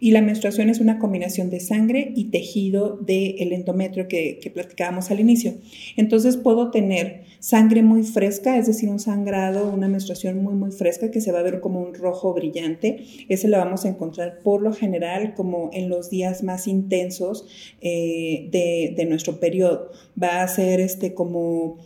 Y 0.00 0.12
la 0.12 0.22
menstruación 0.22 0.70
es 0.70 0.80
una 0.80 0.98
combinación 0.98 1.50
de 1.50 1.60
sangre 1.60 2.12
y 2.16 2.30
tejido 2.30 2.96
del 2.96 3.52
endometrio 3.52 4.08
que, 4.08 4.38
que 4.42 4.50
platicábamos 4.50 5.10
al 5.10 5.20
inicio. 5.20 5.54
Entonces 5.96 6.36
puedo 6.36 6.70
tener 6.70 7.24
sangre 7.38 7.82
muy 7.82 8.02
fresca, 8.02 8.56
es 8.58 8.66
decir, 8.66 8.88
un 8.88 8.98
sangrado, 8.98 9.70
una 9.70 9.86
menstruación 9.86 10.42
muy, 10.42 10.54
muy 10.54 10.72
fresca 10.72 11.10
que 11.10 11.20
se 11.20 11.30
va 11.30 11.40
a 11.40 11.42
ver 11.42 11.60
como 11.60 11.80
un 11.80 11.94
rojo 11.94 12.32
brillante. 12.32 13.04
Ese 13.28 13.46
lo 13.46 13.58
vamos 13.58 13.84
a 13.84 13.90
encontrar 13.90 14.40
por 14.42 14.62
lo 14.62 14.72
general 14.72 15.34
como 15.34 15.70
en 15.72 15.88
los 15.88 16.10
días 16.10 16.42
más 16.42 16.66
intensos 16.66 17.46
eh, 17.80 18.48
de, 18.50 18.94
de 18.96 19.04
nuestro 19.04 19.38
periodo. 19.38 19.90
Va 20.20 20.42
a 20.42 20.48
ser 20.48 20.80
este 20.80 21.14
como 21.14 21.78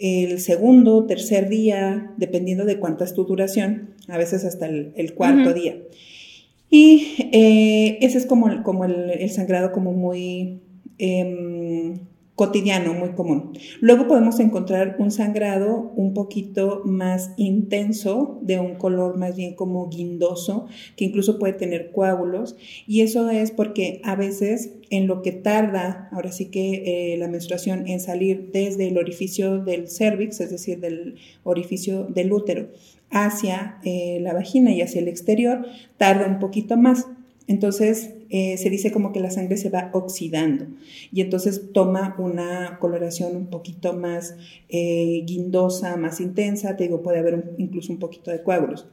el 0.00 0.40
segundo, 0.40 1.06
tercer 1.06 1.48
día, 1.48 2.12
dependiendo 2.16 2.64
de 2.64 2.78
cuánta 2.78 3.04
es 3.04 3.14
tu 3.14 3.24
duración, 3.24 3.90
a 4.08 4.16
veces 4.18 4.44
hasta 4.44 4.66
el, 4.66 5.14
cuarto 5.14 5.52
día. 5.52 5.76
Y 6.70 7.28
eh, 7.32 7.98
ese 8.00 8.18
es 8.18 8.26
como, 8.26 8.62
como 8.62 8.84
el, 8.84 9.30
sangrado 9.30 9.72
como 9.72 9.92
muy 9.92 10.60
em, 10.98 12.00
cotidiano, 12.40 12.94
muy 12.94 13.10
común. 13.10 13.52
Luego 13.82 14.08
podemos 14.08 14.40
encontrar 14.40 14.96
un 14.98 15.10
sangrado 15.10 15.92
un 15.94 16.14
poquito 16.14 16.80
más 16.86 17.32
intenso, 17.36 18.38
de 18.40 18.58
un 18.58 18.76
color 18.76 19.18
más 19.18 19.36
bien 19.36 19.54
como 19.54 19.90
guindoso, 19.90 20.66
que 20.96 21.04
incluso 21.04 21.38
puede 21.38 21.52
tener 21.52 21.90
coágulos. 21.92 22.56
Y 22.86 23.02
eso 23.02 23.28
es 23.28 23.50
porque 23.50 24.00
a 24.04 24.16
veces 24.16 24.70
en 24.88 25.06
lo 25.06 25.20
que 25.20 25.32
tarda, 25.32 26.08
ahora 26.12 26.32
sí 26.32 26.46
que 26.46 27.12
eh, 27.12 27.18
la 27.18 27.28
menstruación 27.28 27.86
en 27.86 28.00
salir 28.00 28.48
desde 28.54 28.88
el 28.88 28.96
orificio 28.96 29.58
del 29.58 29.90
cervix, 29.90 30.40
es 30.40 30.50
decir, 30.50 30.80
del 30.80 31.16
orificio 31.42 32.04
del 32.04 32.32
útero, 32.32 32.68
hacia 33.10 33.80
eh, 33.84 34.18
la 34.22 34.32
vagina 34.32 34.72
y 34.72 34.80
hacia 34.80 35.02
el 35.02 35.08
exterior, 35.08 35.66
tarda 35.98 36.26
un 36.26 36.38
poquito 36.38 36.78
más. 36.78 37.06
Entonces, 37.48 38.14
eh, 38.30 38.56
se 38.56 38.70
dice 38.70 38.92
como 38.92 39.12
que 39.12 39.20
la 39.20 39.30
sangre 39.30 39.56
se 39.56 39.70
va 39.70 39.90
oxidando 39.92 40.66
y 41.12 41.20
entonces 41.20 41.72
toma 41.72 42.14
una 42.18 42.78
coloración 42.78 43.36
un 43.36 43.46
poquito 43.46 43.92
más 43.92 44.36
eh, 44.68 45.22
guindosa, 45.26 45.96
más 45.96 46.20
intensa, 46.20 46.76
te 46.76 46.84
digo, 46.84 47.02
puede 47.02 47.18
haber 47.18 47.54
incluso 47.58 47.92
un 47.92 47.98
poquito 47.98 48.30
de 48.30 48.42
coágulos. 48.42 48.86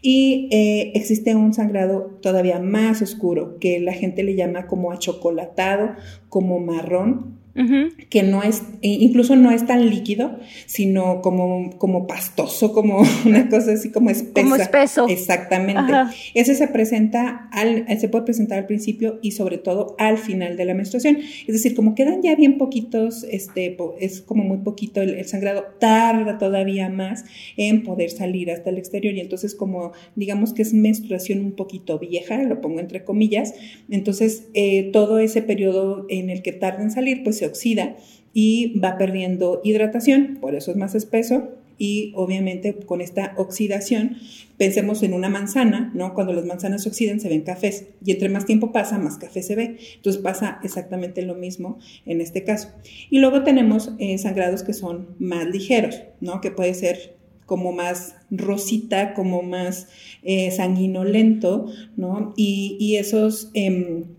Y 0.00 0.48
eh, 0.50 0.92
existe 0.94 1.34
un 1.34 1.52
sangrado 1.52 2.18
todavía 2.22 2.58
más 2.60 3.02
oscuro 3.02 3.58
que 3.58 3.80
la 3.80 3.92
gente 3.92 4.22
le 4.22 4.34
llama 4.34 4.66
como 4.66 4.92
achocolatado, 4.92 5.90
como 6.28 6.58
marrón, 6.60 7.37
que 8.10 8.22
no 8.22 8.42
es, 8.42 8.62
e 8.82 8.88
incluso 8.88 9.36
no 9.36 9.50
es 9.50 9.66
tan 9.66 9.88
líquido, 9.88 10.38
sino 10.66 11.22
como, 11.22 11.76
como 11.78 12.06
pastoso, 12.06 12.72
como 12.72 13.02
una 13.24 13.48
cosa 13.48 13.72
así 13.72 13.90
como 13.90 14.10
espesa. 14.10 14.42
Como 14.42 14.56
espeso. 14.56 15.08
Exactamente. 15.08 15.92
Ese 16.34 16.54
se 16.54 16.68
presenta 16.68 17.48
al, 17.52 17.86
se 17.98 18.08
puede 18.08 18.24
presentar 18.24 18.58
al 18.58 18.66
principio 18.66 19.18
y 19.22 19.32
sobre 19.32 19.58
todo 19.58 19.96
al 19.98 20.18
final 20.18 20.56
de 20.56 20.64
la 20.64 20.74
menstruación. 20.74 21.18
Es 21.18 21.54
decir, 21.54 21.74
como 21.74 21.94
quedan 21.94 22.22
ya 22.22 22.34
bien 22.34 22.58
poquitos, 22.58 23.24
este, 23.24 23.76
es 24.00 24.20
como 24.20 24.44
muy 24.44 24.58
poquito 24.58 25.00
el, 25.00 25.24
sangrado, 25.24 25.64
tarda 25.78 26.38
todavía 26.38 26.88
más 26.88 27.24
en 27.56 27.82
poder 27.82 28.10
salir 28.10 28.50
hasta 28.50 28.70
el 28.70 28.78
exterior 28.78 29.14
y 29.14 29.20
entonces 29.20 29.54
como 29.54 29.92
digamos 30.14 30.52
que 30.52 30.62
es 30.62 30.72
menstruación 30.74 31.40
un 31.40 31.52
poquito 31.52 31.98
vieja, 31.98 32.42
lo 32.42 32.60
pongo 32.60 32.80
entre 32.80 33.04
comillas, 33.04 33.54
entonces 33.90 34.48
eh, 34.54 34.90
todo 34.92 35.18
ese 35.18 35.42
periodo 35.42 36.06
en 36.08 36.30
el 36.30 36.42
que 36.42 36.52
tarda 36.52 36.82
en 36.82 36.90
salir, 36.90 37.22
pues 37.22 37.38
se 37.38 37.46
oxida 37.48 37.96
y 38.32 38.78
va 38.78 38.96
perdiendo 38.98 39.60
hidratación, 39.64 40.38
por 40.40 40.54
eso 40.54 40.70
es 40.70 40.76
más 40.76 40.94
espeso. 40.94 41.48
Y 41.80 42.12
obviamente 42.16 42.74
con 42.74 43.00
esta 43.00 43.34
oxidación, 43.36 44.16
pensemos 44.56 45.04
en 45.04 45.12
una 45.12 45.28
manzana, 45.28 45.92
¿no? 45.94 46.12
Cuando 46.12 46.32
las 46.32 46.44
manzanas 46.44 46.82
se 46.82 46.88
oxidan 46.88 47.20
se 47.20 47.28
ven 47.28 47.42
cafés 47.42 47.86
y 48.04 48.10
entre 48.10 48.28
más 48.28 48.46
tiempo 48.46 48.72
pasa, 48.72 48.98
más 48.98 49.16
café 49.16 49.42
se 49.42 49.54
ve. 49.54 49.78
Entonces 49.94 50.20
pasa 50.20 50.58
exactamente 50.64 51.22
lo 51.22 51.36
mismo 51.36 51.78
en 52.04 52.20
este 52.20 52.42
caso. 52.42 52.70
Y 53.10 53.18
luego 53.18 53.44
tenemos 53.44 53.92
eh, 53.98 54.18
sangrados 54.18 54.64
que 54.64 54.72
son 54.72 55.14
más 55.20 55.46
ligeros, 55.46 56.02
¿no? 56.20 56.40
Que 56.40 56.50
puede 56.50 56.74
ser 56.74 57.16
como 57.46 57.72
más 57.72 58.16
rosita, 58.30 59.14
como 59.14 59.42
más 59.42 59.86
eh, 60.22 60.50
sanguinolento, 60.50 61.66
¿no? 61.96 62.34
Y, 62.36 62.96
esos... 62.96 63.50
Em, 63.54 64.17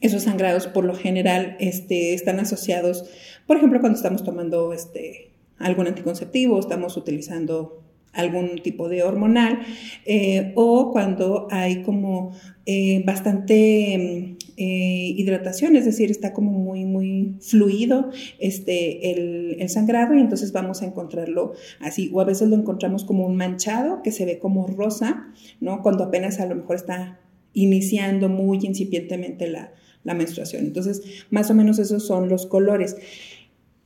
esos 0.00 0.24
sangrados 0.24 0.66
por 0.66 0.84
lo 0.84 0.94
general 0.94 1.56
este, 1.60 2.14
están 2.14 2.40
asociados, 2.40 3.04
por 3.46 3.56
ejemplo, 3.56 3.80
cuando 3.80 3.96
estamos 3.96 4.24
tomando 4.24 4.72
este, 4.72 5.32
algún 5.58 5.86
anticonceptivo, 5.86 6.58
estamos 6.58 6.96
utilizando 6.96 7.82
algún 8.12 8.58
tipo 8.62 8.88
de 8.88 9.02
hormonal 9.02 9.60
eh, 10.04 10.52
o 10.56 10.90
cuando 10.90 11.46
hay 11.50 11.82
como 11.82 12.32
eh, 12.66 13.02
bastante 13.06 14.36
eh, 14.56 15.14
hidratación, 15.16 15.76
es 15.76 15.84
decir, 15.84 16.10
está 16.10 16.32
como 16.32 16.50
muy, 16.50 16.84
muy 16.84 17.36
fluido 17.40 18.10
este, 18.38 19.12
el, 19.12 19.56
el, 19.60 19.68
sangrado 19.68 20.14
y 20.14 20.20
entonces 20.20 20.52
vamos 20.52 20.82
a 20.82 20.86
encontrarlo 20.86 21.52
así, 21.80 22.10
o 22.12 22.20
a 22.20 22.24
veces 22.24 22.48
lo 22.48 22.56
encontramos 22.56 23.04
como 23.04 23.26
un 23.26 23.36
manchado 23.36 24.02
que 24.02 24.10
se 24.10 24.24
ve 24.24 24.38
como 24.38 24.66
rosa, 24.66 25.28
¿no? 25.60 25.82
Cuando 25.82 26.04
apenas 26.04 26.40
a 26.40 26.46
lo 26.46 26.56
mejor 26.56 26.76
está 26.76 27.20
iniciando 27.52 28.28
muy 28.28 28.58
incipientemente 28.62 29.48
la, 29.48 29.72
la 30.04 30.14
menstruación. 30.14 30.66
Entonces, 30.66 31.02
más 31.30 31.50
o 31.50 31.54
menos 31.54 31.78
esos 31.78 32.06
son 32.06 32.28
los 32.28 32.46
colores. 32.46 32.96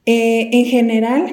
Eh, 0.06 0.50
en 0.52 0.64
general, 0.66 1.26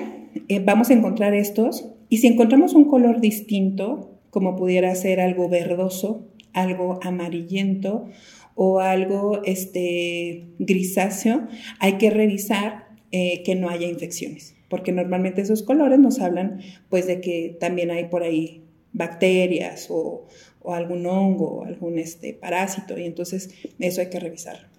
eh, 0.48 0.62
vamos 0.64 0.90
a 0.90 0.94
encontrar 0.94 1.34
estos 1.34 1.86
y 2.10 2.18
si 2.18 2.28
encontramos 2.28 2.74
un 2.74 2.86
color 2.86 3.22
distinto, 3.22 4.20
como 4.30 4.56
pudiera 4.56 4.94
ser 4.96 5.20
algo 5.20 5.50
verdoso, 5.50 6.28
algo 6.54 7.00
amarillento 7.04 8.08
o 8.56 8.80
algo 8.80 9.42
este, 9.46 10.48
grisáceo, 10.60 11.48
hay 11.80 11.94
que 11.94 12.10
revisar 12.10 12.88
eh, 13.12 13.44
que 13.44 13.56
no 13.56 13.70
haya 13.70 13.88
infecciones, 13.88 14.56
porque 14.70 14.92
normalmente 14.92 15.42
esos 15.42 15.64
colores 15.64 16.00
nos 16.00 16.20
hablan 16.20 16.62
pues 16.90 17.08
de 17.08 17.20
que 17.22 17.58
también 17.60 17.92
hay 17.92 18.06
por 18.06 18.24
ahí 18.24 18.64
bacterias 18.94 19.88
o, 19.90 20.28
algún 20.66 21.08
hongo 21.08 21.66
algún 21.66 21.98
este, 21.98 22.34
parásito 22.34 22.96
y 22.96 23.06
entonces 23.06 23.50
eso 23.80 24.02
hay 24.02 24.10
que 24.10 24.20
revisarlo. 24.20 24.71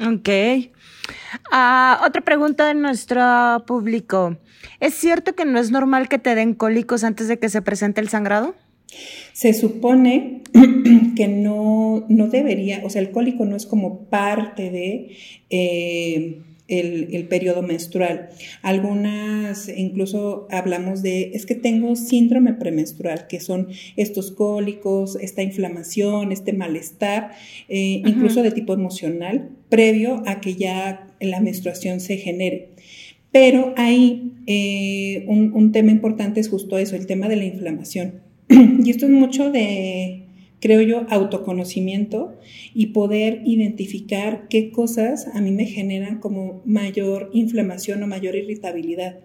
Ok. 0.00 0.28
Ah, 1.50 2.02
otra 2.06 2.22
pregunta 2.22 2.66
de 2.66 2.74
nuestro 2.74 3.64
público. 3.66 4.36
¿Es 4.80 4.94
cierto 4.94 5.34
que 5.34 5.44
no 5.44 5.58
es 5.58 5.70
normal 5.70 6.08
que 6.08 6.18
te 6.18 6.34
den 6.34 6.54
cólicos 6.54 7.04
antes 7.04 7.28
de 7.28 7.38
que 7.38 7.48
se 7.48 7.62
presente 7.62 8.00
el 8.00 8.08
sangrado? 8.08 8.54
Se 9.32 9.54
supone 9.54 10.42
que 11.16 11.28
no, 11.28 12.06
no 12.08 12.28
debería, 12.28 12.80
o 12.84 12.90
sea, 12.90 13.02
el 13.02 13.10
cólico 13.10 13.44
no 13.44 13.56
es 13.56 13.66
como 13.66 14.04
parte 14.04 14.70
de... 14.70 15.16
Eh, 15.50 16.42
el, 16.68 17.26
periodo 17.28 17.62
menstrual. 17.62 18.28
Algunas 18.62 19.68
incluso 19.68 20.46
hablamos 20.50 21.02
de, 21.02 21.32
es 21.34 21.46
que 21.46 21.54
tengo 21.54 21.96
síndrome 21.96 22.52
premenstrual, 22.52 23.26
que 23.26 23.40
son 23.40 23.68
estos 23.96 24.30
cólicos, 24.30 25.16
esta 25.20 25.42
inflamación, 25.42 26.30
este 26.30 26.52
malestar, 26.52 27.32
eh, 27.68 28.02
incluso 28.04 28.42
de 28.42 28.52
tipo 28.52 28.74
emocional, 28.74 29.50
previo 29.68 30.22
a 30.26 30.40
que 30.40 30.54
ya 30.54 31.08
la 31.20 31.40
menstruación 31.40 32.00
se 32.00 32.18
genere. 32.18 32.68
Pero 33.32 33.74
ahí 33.76 34.32
eh, 34.46 35.24
un, 35.26 35.52
un 35.52 35.72
tema 35.72 35.90
importante 35.90 36.40
es 36.40 36.48
justo 36.48 36.78
eso, 36.78 36.96
el 36.96 37.06
tema 37.06 37.28
de 37.28 37.36
la 37.36 37.44
inflamación. 37.44 38.22
y 38.48 38.90
esto 38.90 39.06
es 39.06 39.12
mucho 39.12 39.50
de 39.50 40.27
creo 40.60 40.82
yo, 40.82 41.06
autoconocimiento 41.08 42.36
y 42.74 42.86
poder 42.86 43.42
identificar 43.44 44.48
qué 44.48 44.70
cosas 44.70 45.28
a 45.34 45.40
mí 45.40 45.50
me 45.50 45.66
generan 45.66 46.18
como 46.18 46.62
mayor 46.64 47.30
inflamación 47.32 48.02
o 48.02 48.06
mayor 48.06 48.34
irritabilidad. 48.34 49.20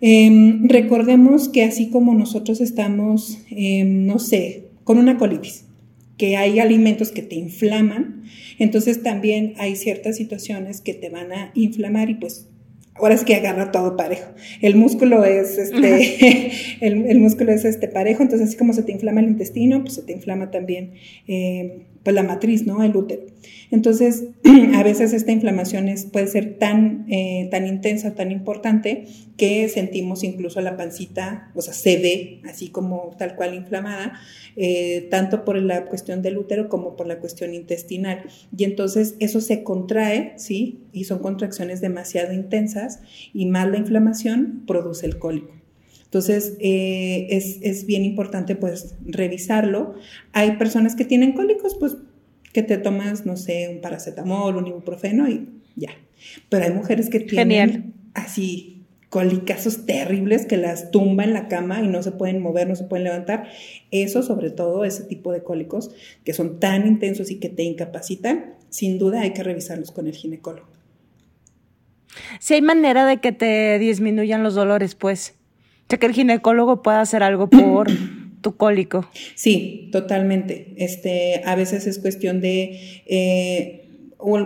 Em, 0.00 0.68
recordemos 0.68 1.48
que 1.48 1.62
así 1.62 1.88
como 1.90 2.14
nosotros 2.14 2.60
estamos, 2.60 3.38
em, 3.50 4.04
no 4.04 4.18
sé, 4.18 4.64
con 4.82 4.98
una 4.98 5.16
colitis, 5.16 5.66
que 6.18 6.36
hay 6.36 6.58
alimentos 6.58 7.12
que 7.12 7.22
te 7.22 7.36
inflaman, 7.36 8.24
entonces 8.58 9.02
también 9.02 9.54
hay 9.58 9.76
ciertas 9.76 10.16
situaciones 10.16 10.80
que 10.80 10.94
te 10.94 11.08
van 11.08 11.32
a 11.32 11.52
inflamar 11.54 12.10
y 12.10 12.14
pues 12.14 12.48
ahora 12.94 13.14
es 13.14 13.24
que 13.24 13.34
agarra 13.34 13.72
todo 13.72 13.96
parejo. 13.96 14.30
El 14.60 14.76
músculo 14.76 15.24
es 15.24 15.58
este, 15.58 16.52
el, 16.80 17.18
músculo 17.18 17.52
es 17.52 17.64
este 17.64 17.88
parejo, 17.88 18.22
entonces 18.22 18.48
así 18.48 18.56
como 18.56 18.72
se 18.72 18.82
te 18.82 18.92
inflama 18.92 19.20
el 19.20 19.28
intestino, 19.28 19.80
pues 19.82 19.94
se 19.94 20.02
te 20.02 20.12
inflama 20.12 20.50
también 20.50 20.94
eh, 21.26 21.86
pues 22.02 22.14
la 22.14 22.22
matriz, 22.22 22.66
¿no? 22.66 22.82
El 22.82 22.96
útero. 22.96 23.22
Entonces, 23.70 24.24
a 24.74 24.82
veces 24.82 25.12
esta 25.12 25.32
inflamación 25.32 25.88
es, 25.88 26.04
puede 26.04 26.26
ser 26.26 26.58
tan, 26.58 27.06
eh, 27.10 27.48
tan 27.50 27.66
intensa, 27.66 28.14
tan 28.14 28.30
importante, 28.30 29.06
que 29.36 29.68
sentimos 29.68 30.24
incluso 30.24 30.60
la 30.60 30.76
pancita, 30.76 31.50
o 31.54 31.62
sea, 31.62 31.72
se 31.72 31.96
ve 31.96 32.40
así 32.44 32.68
como 32.68 33.16
tal 33.18 33.34
cual 33.34 33.54
inflamada, 33.54 34.12
eh, 34.56 35.08
tanto 35.10 35.44
por 35.44 35.56
la 35.56 35.86
cuestión 35.86 36.22
del 36.22 36.38
útero 36.38 36.68
como 36.68 36.96
por 36.96 37.06
la 37.06 37.18
cuestión 37.18 37.54
intestinal. 37.54 38.24
Y 38.56 38.64
entonces 38.64 39.14
eso 39.20 39.40
se 39.40 39.62
contrae, 39.62 40.34
¿sí? 40.36 40.82
Y 40.92 41.04
son 41.04 41.20
contracciones 41.20 41.80
demasiado 41.80 42.32
intensas 42.32 43.00
y 43.32 43.46
más 43.46 43.68
la 43.70 43.78
inflamación 43.78 44.64
produce 44.66 45.06
el 45.06 45.18
cólico. 45.18 45.61
Entonces, 46.12 46.58
eh, 46.60 47.28
es, 47.30 47.58
es, 47.62 47.86
bien 47.86 48.04
importante 48.04 48.54
pues 48.54 48.96
revisarlo. 49.00 49.94
Hay 50.34 50.58
personas 50.58 50.94
que 50.94 51.06
tienen 51.06 51.32
cólicos, 51.32 51.74
pues 51.74 51.96
que 52.52 52.62
te 52.62 52.76
tomas, 52.76 53.24
no 53.24 53.38
sé, 53.38 53.70
un 53.70 53.80
paracetamol, 53.80 54.56
un 54.56 54.66
ibuprofeno 54.66 55.26
y 55.26 55.48
ya. 55.74 55.88
Pero 56.50 56.64
hay 56.66 56.70
mujeres 56.70 57.08
que 57.08 57.18
tienen 57.20 57.94
así 58.12 58.84
colicazos 59.08 59.86
terribles 59.86 60.44
que 60.44 60.58
las 60.58 60.90
tumba 60.90 61.24
en 61.24 61.32
la 61.32 61.48
cama 61.48 61.80
y 61.80 61.88
no 61.88 62.02
se 62.02 62.12
pueden 62.12 62.42
mover, 62.42 62.68
no 62.68 62.76
se 62.76 62.84
pueden 62.84 63.04
levantar. 63.04 63.48
Eso, 63.90 64.22
sobre 64.22 64.50
todo, 64.50 64.84
ese 64.84 65.04
tipo 65.04 65.32
de 65.32 65.42
cólicos 65.42 65.94
que 66.26 66.34
son 66.34 66.60
tan 66.60 66.86
intensos 66.86 67.30
y 67.30 67.40
que 67.40 67.48
te 67.48 67.62
incapacitan, 67.62 68.54
sin 68.68 68.98
duda 68.98 69.22
hay 69.22 69.32
que 69.32 69.42
revisarlos 69.42 69.90
con 69.92 70.06
el 70.08 70.14
ginecólogo. 70.14 70.68
Si 72.38 72.52
hay 72.52 72.60
manera 72.60 73.06
de 73.06 73.16
que 73.16 73.32
te 73.32 73.78
disminuyan 73.78 74.42
los 74.42 74.54
dolores, 74.54 74.94
pues. 74.94 75.36
Que 75.98 76.06
el 76.06 76.12
ginecólogo 76.12 76.82
pueda 76.82 77.00
hacer 77.00 77.22
algo 77.22 77.48
por 77.48 77.88
tu 78.40 78.56
cólico. 78.56 79.08
Sí, 79.34 79.88
totalmente. 79.92 80.74
Este, 80.76 81.42
a 81.44 81.54
veces 81.54 81.86
es 81.86 81.98
cuestión 81.98 82.40
de 82.40 83.02
eh, 83.06 83.88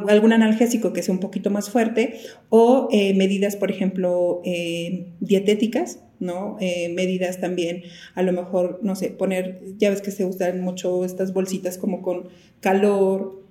algún 0.09 0.33
analgésico 0.33 0.93
que 0.93 1.03
sea 1.03 1.15
un 1.15 1.21
poquito 1.21 1.51
más 1.51 1.71
fuerte 1.71 2.19
o 2.49 2.89
eh, 2.93 3.15
medidas, 3.15 3.57
por 3.57 3.71
ejemplo, 3.71 4.41
eh, 4.45 5.09
dietéticas, 5.21 6.01
¿no? 6.19 6.57
medidas 6.59 7.41
también, 7.41 7.83
a 8.15 8.23
lo 8.23 8.33
mejor, 8.33 8.81
no 8.83 8.97
sé, 8.97 9.11
poner, 9.11 9.61
ya 9.77 9.91
ves 9.91 10.01
que 10.01 10.11
se 10.11 10.25
usan 10.25 10.63
mucho 10.63 11.05
estas 11.05 11.35
bolsitas 11.35 11.77
como 11.77 12.01
con 12.01 12.29
calor, 12.61 13.43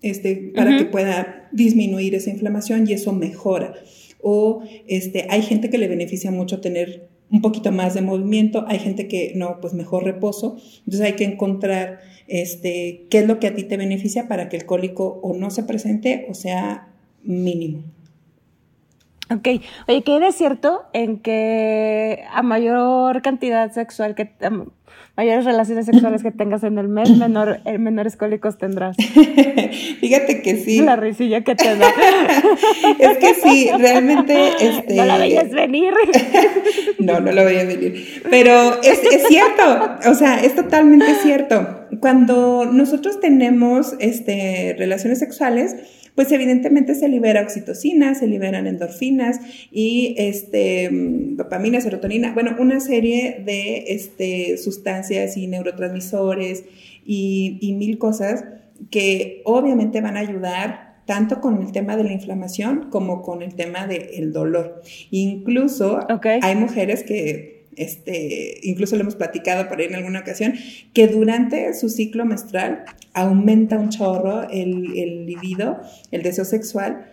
este, 0.00 0.52
para 0.54 0.76
que 0.78 0.86
pueda 0.86 1.48
disminuir 1.52 2.14
esa 2.14 2.30
inflamación 2.30 2.88
y 2.88 2.94
eso 2.94 3.12
mejora. 3.12 3.74
O 4.22 4.62
este, 4.86 5.26
hay 5.28 5.42
gente 5.42 5.68
que 5.68 5.76
le 5.76 5.88
beneficia 5.88 6.30
mucho 6.30 6.60
tener 6.60 7.08
un 7.30 7.40
poquito 7.40 7.72
más 7.72 7.94
de 7.94 8.02
movimiento, 8.02 8.64
hay 8.68 8.78
gente 8.78 9.08
que 9.08 9.32
no, 9.34 9.60
pues 9.60 9.74
mejor 9.74 10.04
reposo. 10.04 10.56
Entonces 10.80 11.00
hay 11.00 11.12
que 11.14 11.24
encontrar 11.24 12.00
este, 12.28 13.06
qué 13.10 13.18
es 13.18 13.26
lo 13.26 13.38
que 13.38 13.48
a 13.48 13.54
ti 13.54 13.64
te 13.64 13.76
beneficia 13.76 14.28
para 14.28 14.48
que 14.48 14.56
el 14.56 14.66
cólico 14.66 15.20
o 15.22 15.34
no 15.34 15.50
se 15.50 15.64
presente 15.64 16.26
o 16.30 16.34
sea 16.34 16.88
mínimo. 17.22 17.82
Ok, 19.30 19.48
oye, 19.88 20.02
¿qué 20.02 20.26
es 20.26 20.34
cierto 20.34 20.82
en 20.92 21.18
que 21.18 22.24
a 22.30 22.42
mayor 22.42 23.22
cantidad 23.22 23.72
sexual 23.72 24.14
que 24.14 24.30
mayores 25.16 25.44
relaciones 25.44 25.86
sexuales 25.86 26.22
que 26.22 26.32
tengas 26.32 26.64
en 26.64 26.78
el 26.78 26.88
mes, 26.88 27.10
menor, 27.16 27.60
eh, 27.64 27.78
menores 27.78 28.16
cólicos 28.16 28.58
tendrás. 28.58 28.96
Fíjate 30.00 30.42
que 30.42 30.56
sí. 30.56 30.80
La 30.80 30.96
risilla 30.96 31.42
que 31.42 31.54
te 31.54 31.76
da. 31.76 31.88
es 32.98 33.18
que 33.18 33.34
sí, 33.34 33.70
realmente. 33.76 34.52
Este... 34.60 34.94
No 34.96 35.04
la 35.04 35.18
veías 35.18 35.50
venir. 35.50 35.94
no, 36.98 37.20
no 37.20 37.32
lo 37.32 37.44
veía 37.44 37.64
venir. 37.64 38.22
Pero 38.28 38.82
es, 38.82 39.00
es 39.04 39.26
cierto, 39.28 39.62
o 40.08 40.14
sea, 40.14 40.42
es 40.42 40.54
totalmente 40.54 41.14
cierto. 41.22 41.86
Cuando 42.00 42.64
nosotros 42.64 43.20
tenemos 43.20 43.94
este, 44.00 44.74
relaciones 44.78 45.20
sexuales, 45.20 45.76
pues 46.14 46.30
evidentemente 46.32 46.94
se 46.94 47.08
libera 47.08 47.42
oxitocina, 47.42 48.14
se 48.14 48.26
liberan 48.26 48.66
endorfinas 48.66 49.40
y 49.72 50.14
este, 50.18 50.88
dopamina, 50.92 51.80
serotonina, 51.80 52.32
bueno, 52.32 52.56
una 52.58 52.80
serie 52.80 53.42
de 53.44 53.84
este, 53.88 54.56
sustancias 54.58 55.36
y 55.36 55.46
neurotransmisores 55.46 56.64
y, 57.04 57.74
mil 57.78 57.98
cosas 57.98 58.44
que 58.90 59.42
obviamente 59.44 60.00
van 60.00 60.16
a 60.16 60.20
ayudar 60.20 60.94
tanto 61.06 61.40
con 61.40 61.60
el 61.60 61.72
tema 61.72 61.96
de 61.96 62.04
la 62.04 62.12
inflamación 62.12 62.88
como 62.90 63.22
con 63.22 63.42
el 63.42 63.54
tema 63.54 63.86
del 63.86 64.32
dolor. 64.32 64.82
Incluso 65.10 66.00
hay 66.40 66.56
mujeres 66.56 67.02
que 67.02 67.54
este, 67.76 68.60
incluso 68.62 68.96
lo 68.96 69.02
hemos 69.02 69.16
platicado 69.16 69.68
por 69.68 69.80
ahí 69.80 69.86
en 69.86 69.96
alguna 69.96 70.20
ocasión, 70.20 70.54
que 70.92 71.08
durante 71.08 71.74
su 71.74 71.88
ciclo 71.88 72.24
menstrual 72.24 72.84
aumenta 73.14 73.78
un 73.78 73.88
chorro 73.88 74.48
el, 74.50 74.96
el 74.96 75.26
libido, 75.26 75.80
el 76.10 76.22
deseo 76.22 76.44
sexual, 76.44 77.06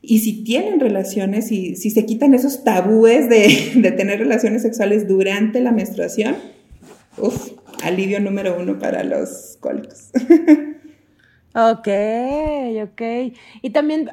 y 0.00 0.20
si 0.20 0.44
tienen 0.44 0.78
relaciones 0.78 1.50
y 1.50 1.74
si 1.74 1.90
se 1.90 2.06
quitan 2.06 2.34
esos 2.34 2.62
tabúes 2.62 3.28
de, 3.28 3.72
de 3.80 3.90
tener 3.92 4.20
relaciones 4.20 4.62
sexuales 4.62 5.08
durante 5.08 5.60
la 5.60 5.72
menstruación, 5.72 6.36
uff, 7.16 7.52
alivio 7.82 8.20
número 8.20 8.56
uno 8.58 8.78
para 8.78 9.02
los 9.04 9.56
cólicos. 9.60 10.10
Ok, 11.54 11.88
ok. 12.82 13.02
Y 13.62 13.70
también 13.70 14.10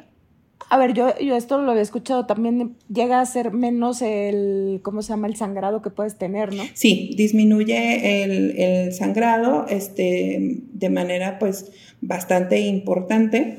a 0.68 0.78
ver, 0.78 0.94
yo, 0.94 1.16
yo 1.18 1.36
esto 1.36 1.60
lo 1.60 1.70
había 1.70 1.82
escuchado, 1.82 2.26
también 2.26 2.76
llega 2.92 3.20
a 3.20 3.26
ser 3.26 3.52
menos 3.52 4.02
el, 4.02 4.80
¿cómo 4.82 5.02
se 5.02 5.10
llama? 5.10 5.28
El 5.28 5.36
sangrado 5.36 5.80
que 5.80 5.90
puedes 5.90 6.18
tener, 6.18 6.54
¿no? 6.54 6.64
Sí, 6.74 7.14
disminuye 7.16 8.24
el, 8.24 8.92
sangrado 8.92 9.66
este, 9.68 10.60
de 10.72 10.90
manera 10.90 11.38
pues 11.38 11.70
bastante 12.00 12.60
importante. 12.60 13.58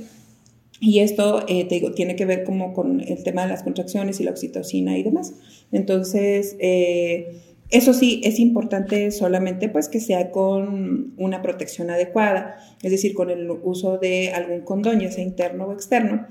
Y 0.79 0.99
esto, 0.99 1.43
eh, 1.47 1.65
te 1.65 1.75
digo, 1.75 1.93
tiene 1.93 2.15
que 2.15 2.25
ver 2.25 2.43
como 2.43 2.73
con 2.73 3.01
el 3.01 3.23
tema 3.23 3.43
de 3.43 3.47
las 3.47 3.63
contracciones 3.63 4.19
y 4.19 4.23
la 4.23 4.31
oxitocina 4.31 4.97
y 4.97 5.03
demás. 5.03 5.33
Entonces, 5.71 6.55
eh, 6.59 7.41
eso 7.69 7.93
sí, 7.93 8.21
es 8.23 8.39
importante 8.39 9.11
solamente 9.11 9.69
pues 9.69 9.89
que 9.89 9.99
sea 9.99 10.31
con 10.31 11.13
una 11.17 11.41
protección 11.41 11.89
adecuada, 11.89 12.57
es 12.81 12.91
decir, 12.91 13.13
con 13.13 13.29
el 13.29 13.49
uso 13.49 13.97
de 13.97 14.31
algún 14.31 14.61
condón, 14.61 14.99
ya 14.99 15.11
sea 15.11 15.23
interno 15.23 15.65
o 15.65 15.73
externo, 15.73 16.27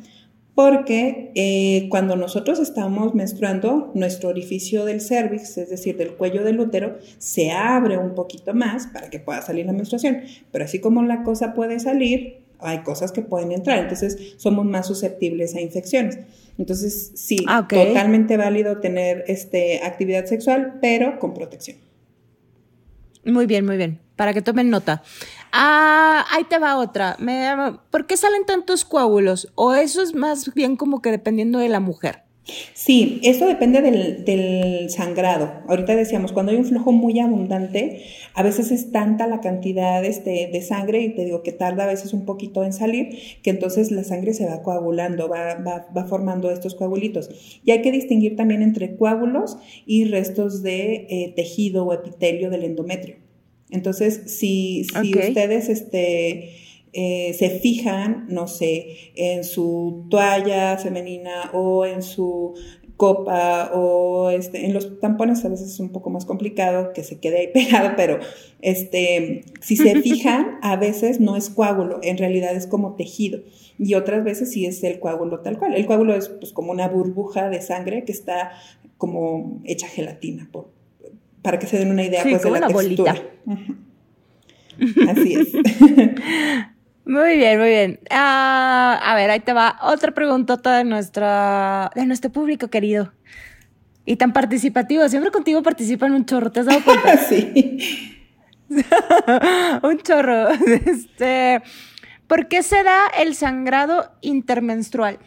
porque 0.56 1.32
eh, 1.34 1.86
cuando 1.90 2.16
nosotros 2.16 2.60
estamos 2.60 3.14
menstruando, 3.14 3.90
nuestro 3.92 4.30
orificio 4.30 4.86
del 4.86 5.02
cervix, 5.02 5.58
es 5.58 5.68
decir, 5.68 5.98
del 5.98 6.14
cuello 6.14 6.42
del 6.44 6.58
útero, 6.58 6.96
se 7.18 7.50
abre 7.50 7.98
un 7.98 8.14
poquito 8.14 8.54
más 8.54 8.86
para 8.86 9.10
que 9.10 9.20
pueda 9.20 9.42
salir 9.42 9.66
la 9.66 9.74
menstruación. 9.74 10.22
Pero 10.50 10.64
así 10.64 10.80
como 10.80 11.02
la 11.02 11.24
cosa 11.24 11.52
puede 11.52 11.78
salir, 11.78 12.38
hay 12.58 12.78
cosas 12.78 13.12
que 13.12 13.20
pueden 13.20 13.52
entrar, 13.52 13.80
entonces 13.80 14.34
somos 14.38 14.64
más 14.64 14.86
susceptibles 14.86 15.54
a 15.54 15.60
infecciones. 15.60 16.20
Entonces, 16.56 17.12
sí, 17.14 17.44
ah, 17.46 17.68
totalmente 17.68 18.38
válido 18.38 18.78
tener 18.78 19.24
este, 19.26 19.82
actividad 19.84 20.24
sexual, 20.24 20.78
pero 20.80 21.18
con 21.18 21.34
protección. 21.34 21.76
Muy 23.26 23.44
bien, 23.44 23.66
muy 23.66 23.76
bien. 23.76 23.98
Para 24.16 24.32
que 24.32 24.40
tomen 24.40 24.70
nota. 24.70 25.02
Ah, 25.58 26.26
ahí 26.30 26.44
te 26.44 26.58
va 26.58 26.76
otra. 26.76 27.16
Me, 27.18 27.48
¿Por 27.90 28.06
qué 28.06 28.18
salen 28.18 28.44
tantos 28.44 28.84
coágulos? 28.84 29.50
¿O 29.54 29.72
eso 29.72 30.02
es 30.02 30.14
más 30.14 30.52
bien 30.52 30.76
como 30.76 31.00
que 31.00 31.10
dependiendo 31.10 31.58
de 31.58 31.70
la 31.70 31.80
mujer? 31.80 32.24
Sí, 32.74 33.20
eso 33.22 33.46
depende 33.46 33.80
del, 33.80 34.90
sangrado. 34.90 35.50
Ahorita 35.66 35.96
decíamos, 35.96 36.32
cuando 36.32 36.52
hay 36.52 36.58
un 36.58 36.66
flujo 36.66 36.92
muy 36.92 37.18
abundante, 37.20 38.04
a 38.34 38.42
veces 38.42 38.70
es 38.70 38.92
tanta 38.92 39.26
la 39.26 39.40
cantidad 39.40 40.04
este, 40.04 40.50
de 40.52 40.60
sangre, 40.60 41.00
y 41.00 41.14
te 41.14 41.24
digo 41.24 41.42
que 41.42 41.52
tarda 41.52 41.84
a 41.84 41.86
veces 41.86 42.12
un 42.12 42.26
poquito 42.26 42.62
en 42.62 42.74
salir, 42.74 43.18
que 43.42 43.48
entonces 43.48 43.90
la 43.90 44.04
sangre 44.04 44.34
se 44.34 44.44
va 44.44 44.62
coagulando, 44.62 45.26
va, 45.26 45.54
va, 45.54 46.04
formando 46.04 46.50
estos 46.50 46.74
coagulitos. 46.74 47.30
Y 47.64 47.70
hay 47.70 47.80
que 47.80 47.92
distinguir 47.92 48.36
también 48.36 48.60
entre 48.60 48.94
coágulos 48.94 49.56
y 49.86 50.04
restos 50.04 50.62
de 50.62 51.06
eh, 51.08 51.32
tejido 51.34 51.86
o 51.86 51.94
epitelio 51.94 52.50
del 52.50 52.64
endometrio. 52.64 53.25
Entonces, 53.70 54.22
si, 54.26 54.84
si 54.84 55.18
ustedes 55.18 55.68
este, 55.68 56.54
eh, 56.92 57.34
se 57.34 57.50
fijan, 57.50 58.26
no 58.28 58.48
sé, 58.48 59.12
en 59.16 59.44
su 59.44 60.06
toalla 60.08 60.78
femenina 60.78 61.50
o 61.52 61.84
en 61.84 62.02
su 62.02 62.54
copa 62.96 63.72
o 63.74 64.30
este, 64.30 64.64
en 64.64 64.72
los 64.72 64.98
tampones 65.00 65.44
a 65.44 65.48
veces 65.48 65.72
es 65.72 65.80
un 65.80 65.90
poco 65.90 66.08
más 66.08 66.24
complicado 66.24 66.92
que 66.94 67.04
se 67.04 67.20
quede 67.20 67.40
ahí 67.40 67.48
pegado, 67.52 67.90
pero 67.96 68.18
este, 68.62 69.44
si 69.60 69.76
se 69.76 70.00
fijan, 70.02 70.58
a 70.62 70.76
veces 70.76 71.20
no 71.20 71.36
es 71.36 71.50
coágulo, 71.50 72.00
en 72.02 72.16
realidad 72.16 72.54
es 72.54 72.66
como 72.66 72.94
tejido 72.94 73.40
y 73.78 73.94
otras 73.94 74.24
veces 74.24 74.50
sí 74.50 74.64
es 74.64 74.82
el 74.82 74.98
coágulo 74.98 75.40
tal 75.40 75.58
cual. 75.58 75.74
El 75.74 75.86
coágulo 75.86 76.14
es 76.14 76.28
pues 76.28 76.52
como 76.52 76.72
una 76.72 76.88
burbuja 76.88 77.50
de 77.50 77.60
sangre 77.60 78.04
que 78.04 78.12
está 78.12 78.52
como 78.96 79.60
hecha 79.64 79.86
gelatina, 79.86 80.48
por, 80.50 80.70
para 81.46 81.60
que 81.60 81.68
se 81.68 81.78
den 81.78 81.92
una 81.92 82.02
idea 82.02 82.24
pues, 82.24 82.42
de 82.42 82.50
la 82.50 82.66
textura. 82.66 83.14
Así 85.08 85.34
es. 85.34 85.52
Muy 87.08 87.36
bien, 87.36 87.60
muy 87.60 87.68
bien. 87.68 88.00
Ah, 88.10 89.00
a 89.00 89.14
ver, 89.14 89.30
ahí 89.30 89.38
te 89.38 89.52
va 89.52 89.78
otra 89.80 90.10
preguntota 90.10 90.76
de, 90.76 90.82
nuestra, 90.82 91.92
de 91.94 92.04
nuestro 92.04 92.32
público 92.32 92.66
querido. 92.66 93.12
Y 94.04 94.16
tan 94.16 94.32
participativo. 94.32 95.08
Siempre 95.08 95.30
contigo 95.30 95.62
participan 95.62 96.10
un 96.10 96.26
chorro, 96.26 96.50
¿te 96.50 96.58
has 96.58 96.66
dado 96.66 96.82
cuenta? 96.82 97.16
sí. 97.28 98.18
un 99.84 99.98
chorro. 99.98 100.48
Este, 100.48 101.62
¿Por 102.26 102.48
qué 102.48 102.64
se 102.64 102.82
da 102.82 103.02
el 103.20 103.36
sangrado 103.36 104.10
intermenstrual? 104.20 105.20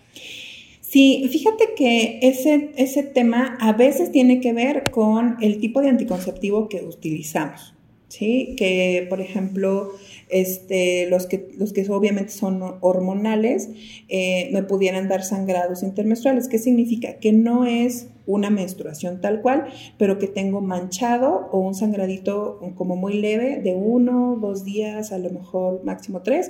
Sí, 0.89 1.29
fíjate 1.31 1.75
que 1.75 2.17
ese, 2.23 2.71
ese 2.75 3.03
tema 3.03 3.59
a 3.61 3.73
veces 3.73 4.11
tiene 4.11 4.41
que 4.41 4.53
ver 4.53 4.89
con 4.89 5.37
el 5.39 5.59
tipo 5.59 5.81
de 5.81 5.89
anticonceptivo 5.89 6.67
que 6.67 6.81
utilizamos, 6.81 7.75
¿sí? 8.07 8.55
Que, 8.57 9.05
por 9.07 9.21
ejemplo, 9.21 9.91
este, 10.29 11.05
los, 11.07 11.27
que, 11.27 11.49
los 11.59 11.73
que 11.73 11.87
obviamente 11.91 12.31
son 12.31 12.77
hormonales 12.81 13.69
eh, 14.07 14.49
me 14.51 14.63
pudieran 14.63 15.07
dar 15.07 15.23
sangrados 15.23 15.83
intermenstruales. 15.83 16.47
¿Qué 16.47 16.57
significa? 16.57 17.19
Que 17.19 17.33
no 17.33 17.65
es 17.65 18.07
una 18.25 18.49
menstruación 18.49 19.21
tal 19.21 19.43
cual, 19.43 19.67
pero 19.99 20.17
que 20.17 20.25
tengo 20.25 20.59
manchado 20.59 21.49
o 21.51 21.59
un 21.59 21.75
sangradito 21.75 22.59
como 22.75 22.95
muy 22.95 23.13
leve 23.13 23.61
de 23.61 23.75
uno, 23.75 24.39
dos 24.41 24.65
días, 24.65 25.11
a 25.11 25.19
lo 25.19 25.29
mejor 25.29 25.83
máximo 25.83 26.23
tres, 26.23 26.49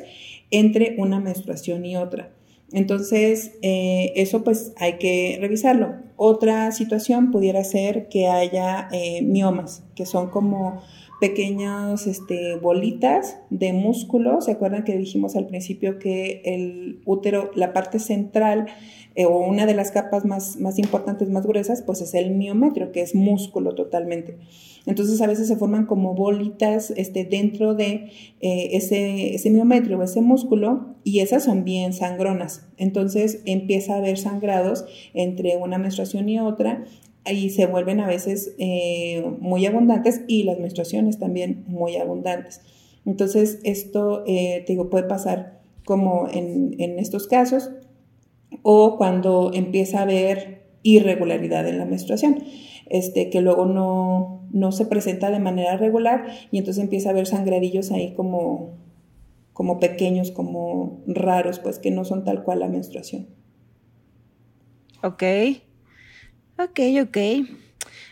entre 0.49 0.95
una 0.97 1.19
menstruación 1.19 1.85
y 1.85 1.97
otra. 1.97 2.38
Entonces, 2.71 3.51
eh, 3.61 4.13
eso 4.15 4.43
pues 4.43 4.73
hay 4.77 4.93
que 4.97 5.37
revisarlo. 5.41 5.95
otra 6.15 6.71
situación 6.71 7.31
pudiera 7.31 7.63
ser 7.63 8.09
que 8.09 8.27
haya 8.27 8.89
eh, 8.91 9.21
miomas, 9.21 9.83
que 9.95 10.05
son 10.05 10.29
como 10.29 10.81
pequeñas 11.19 12.07
este, 12.07 12.55
bolitas 12.55 13.39
de 13.49 13.73
músculo. 13.73 14.41
¿Se 14.41 14.51
acuerdan 14.51 14.83
que 14.83 14.97
dijimos 14.97 15.35
al 15.35 15.47
principio 15.47 15.99
que 15.99 16.41
el 16.45 17.01
útero, 17.05 17.51
la 17.55 17.73
parte 17.73 17.99
central 17.99 18.67
eh, 19.15 19.25
o 19.25 19.39
una 19.39 19.65
de 19.65 19.73
las 19.73 19.91
capas 19.91 20.23
más, 20.25 20.57
más 20.57 20.79
importantes, 20.79 21.29
más 21.29 21.45
gruesas, 21.45 21.81
pues 21.81 22.01
es 22.01 22.13
el 22.13 22.31
miometrio, 22.31 22.91
que 22.91 23.01
es 23.01 23.15
músculo 23.15 23.75
totalmente. 23.75 24.37
Entonces 24.89 25.21
a 25.21 25.27
veces 25.27 25.47
se 25.47 25.55
forman 25.55 25.85
como 25.85 26.15
bolitas 26.15 26.91
este, 26.97 27.23
dentro 27.23 27.75
de 27.75 28.09
eh, 28.41 28.69
ese, 28.71 29.35
ese 29.35 29.49
miometrio 29.51 29.99
o 29.99 30.03
ese 30.03 30.19
músculo 30.19 30.95
y 31.03 31.19
esas 31.19 31.43
son 31.45 31.63
bien 31.63 31.93
sangronas. 31.93 32.67
Entonces 32.77 33.41
empieza 33.45 33.93
a 33.93 33.97
haber 33.99 34.17
sangrados 34.17 34.85
entre 35.13 35.55
una 35.57 35.77
menstruación 35.77 36.27
y 36.27 36.39
otra 36.39 36.83
y 37.31 37.51
se 37.51 37.67
vuelven 37.67 37.99
a 37.99 38.07
veces 38.07 38.55
eh, 38.57 39.23
muy 39.39 39.65
abundantes 39.65 40.21
y 40.27 40.43
las 40.43 40.59
menstruaciones 40.59 41.19
también 41.19 41.63
muy 41.67 41.95
abundantes. 41.97 42.61
Entonces, 43.05 43.59
esto, 43.63 44.23
eh, 44.25 44.63
te 44.65 44.73
digo, 44.73 44.89
puede 44.89 45.05
pasar 45.05 45.59
como 45.85 46.27
en, 46.31 46.99
estos 46.99 47.27
casos 47.27 47.69
o 48.63 48.97
cuando 48.97 49.51
empieza 49.53 49.99
a 49.99 50.03
haber 50.03 50.63
irregularidad 50.83 51.67
en 51.67 51.77
la 51.77 51.85
menstruación, 51.85 52.43
este, 52.89 53.29
que 53.29 53.41
luego 53.41 53.65
no, 53.65 54.47
no 54.51 54.71
se 54.71 54.85
presenta 54.85 55.31
de 55.31 55.39
manera 55.39 55.77
regular 55.77 56.25
y 56.51 56.57
entonces 56.57 56.83
empieza 56.83 57.09
a 57.09 57.11
haber 57.11 57.27
sangradillos 57.27 57.91
ahí 57.91 58.13
como, 58.13 58.77
como 59.53 59.79
pequeños, 59.79 60.31
como 60.31 61.01
raros, 61.07 61.59
pues 61.59 61.79
que 61.79 61.91
no 61.91 62.05
son 62.05 62.23
tal 62.23 62.43
cual 62.43 62.59
la 62.59 62.67
menstruación. 62.67 63.27
Ok. 65.03 65.23
Ok, 66.57 66.79
ok. 67.01 67.17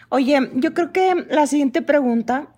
Oye, 0.09 0.39
yo 0.55 0.73
creo 0.73 0.93
que 0.93 1.13
la 1.29 1.47
siguiente 1.47 1.81
pregunta, 1.81 2.55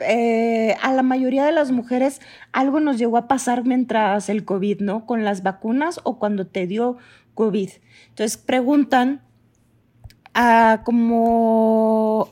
eh, 0.00 0.74
a 0.82 0.92
la 0.92 1.02
mayoría 1.02 1.44
de 1.44 1.52
las 1.52 1.70
mujeres 1.70 2.20
algo 2.52 2.80
nos 2.80 2.98
llegó 2.98 3.16
a 3.16 3.28
pasar 3.28 3.64
mientras 3.64 4.28
el 4.28 4.44
COVID, 4.44 4.80
¿no? 4.80 5.06
Con 5.06 5.24
las 5.24 5.42
vacunas 5.42 6.00
o 6.02 6.18
cuando 6.18 6.46
te 6.46 6.66
dio 6.66 6.96
COVID. 7.34 7.70
Entonces 8.08 8.36
preguntan 8.36 9.22
a 10.36 10.82
como 10.84 12.28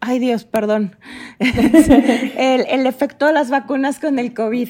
ay 0.00 0.18
Dios, 0.18 0.44
perdón, 0.44 0.96
el, 1.38 2.86
efecto 2.86 3.26
de 3.26 3.34
las 3.34 3.50
vacunas 3.50 3.98
con 3.98 4.18
el 4.18 4.32
COVID. 4.32 4.68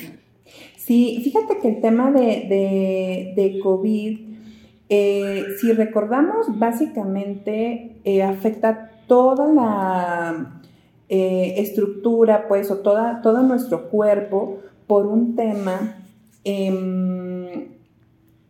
Sí, 0.77 1.21
fíjate 1.23 1.59
que 1.61 1.69
el 1.69 1.81
tema 1.81 2.11
de, 2.11 2.21
de, 2.21 3.33
de 3.37 3.61
COVID 3.63 4.31
eh, 4.93 5.45
si 5.61 5.73
recordamos, 5.73 6.59
básicamente 6.59 8.01
eh, 8.03 8.25
afecta 8.25 8.91
toda 9.07 9.47
la 9.47 10.61
eh, 11.09 11.55
estructura, 11.59 12.49
pues, 12.49 12.73
o 12.73 12.79
toda, 12.79 13.23
todo 13.23 13.43
nuestro 13.43 13.89
cuerpo 13.89 14.59
por 14.89 15.07
un 15.07 15.37
tema 15.37 16.03
em, 16.43 17.69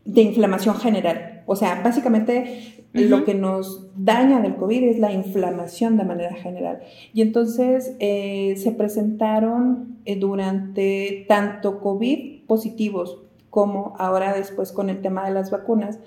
de 0.06 0.22
inflamación 0.22 0.76
general. 0.76 1.42
O 1.44 1.56
sea, 1.56 1.82
básicamente 1.84 2.79
lo 2.92 3.24
que 3.24 3.35
nos 3.35 3.87
daña 3.96 4.40
del 4.40 4.57
COVID 4.57 4.85
es 4.85 4.98
la 4.98 5.12
inflamación 5.12 5.96
de 5.96 6.05
manera 6.05 6.35
general. 6.35 6.81
Y 7.12 7.22
entonces 7.22 7.96
se 7.98 8.74
presentaron 8.76 9.98
durante 10.18 11.24
tanto 11.29 11.81
COVID 11.81 12.46
positivos 12.46 13.18
como 13.50 13.94
ahora 13.98 14.33
después 14.35 14.72
con 14.72 14.88
el 14.88 15.03
tema 15.03 15.24
de 15.26 15.35
las 15.35 15.50
vacunas, 15.50 15.98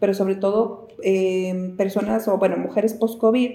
pero 0.00 0.14
sobre 0.14 0.36
todo 0.36 0.88
eh, 1.02 1.74
personas 1.76 2.26
o, 2.28 2.38
bueno, 2.38 2.56
mujeres 2.56 2.94
post-COVID, 2.94 3.50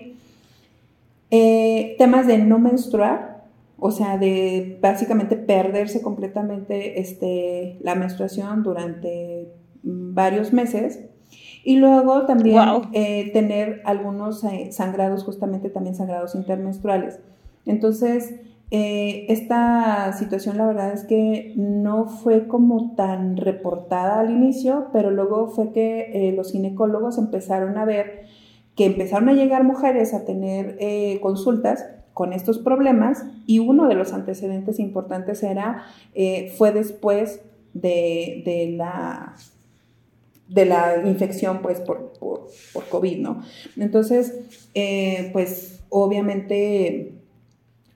eh, 1.31 1.95
temas 1.97 2.27
de 2.27 2.37
no 2.37 2.59
menstruar, 2.59 3.45
o 3.79 3.91
sea, 3.91 4.17
de 4.17 4.77
básicamente 4.81 5.37
perderse 5.37 6.01
completamente 6.01 6.99
este, 6.99 7.77
la 7.81 7.95
menstruación 7.95 8.63
durante 8.63 9.49
varios 9.83 10.53
meses. 10.53 11.01
Y 11.67 11.75
luego 11.75 12.25
también 12.25 12.61
eh, 12.93 13.29
tener 13.33 13.81
algunos 13.83 14.45
sangrados, 14.71 15.25
justamente 15.25 15.69
también 15.69 15.95
sangrados 15.95 16.33
intermenstruales. 16.33 17.19
Entonces, 17.65 18.35
eh, 18.71 19.25
esta 19.27 20.13
situación 20.13 20.57
la 20.57 20.65
verdad 20.65 20.93
es 20.93 21.03
que 21.03 21.51
no 21.57 22.07
fue 22.07 22.47
como 22.47 22.95
tan 22.95 23.35
reportada 23.35 24.21
al 24.21 24.31
inicio, 24.31 24.87
pero 24.93 25.11
luego 25.11 25.49
fue 25.49 25.73
que 25.73 26.29
eh, 26.29 26.31
los 26.31 26.53
ginecólogos 26.53 27.17
empezaron 27.17 27.77
a 27.77 27.83
ver 27.83 28.27
que 28.77 28.85
empezaron 28.85 29.27
a 29.27 29.33
llegar 29.33 29.65
mujeres 29.65 30.13
a 30.13 30.23
tener 30.23 30.77
eh, 30.79 31.19
consultas 31.21 31.85
con 32.13 32.31
estos 32.31 32.59
problemas 32.59 33.25
y 33.45 33.59
uno 33.59 33.89
de 33.89 33.95
los 33.95 34.13
antecedentes 34.13 34.79
importantes 34.79 35.43
era, 35.43 35.83
fue 36.57 36.71
después 36.71 37.41
de, 37.73 38.73
la 38.77 39.35
de 40.47 40.65
la 40.65 41.03
infección 41.05 41.61
pues 41.61 41.79
por, 41.79 42.13
por, 42.13 42.47
por 42.73 42.85
COVID, 42.89 43.17
¿no? 43.19 43.43
Entonces, 43.75 44.33
pues 45.33 45.83
obviamente 45.89 47.17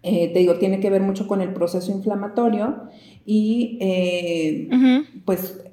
eh, 0.03 0.29
te 0.33 0.39
digo, 0.39 0.55
tiene 0.55 0.79
que 0.79 0.89
ver 0.89 1.01
mucho 1.01 1.27
con 1.27 1.41
el 1.41 1.53
proceso 1.53 1.91
inflamatorio 1.91 2.87
y 3.25 3.77
eh, 3.81 5.03
pues 5.25 5.63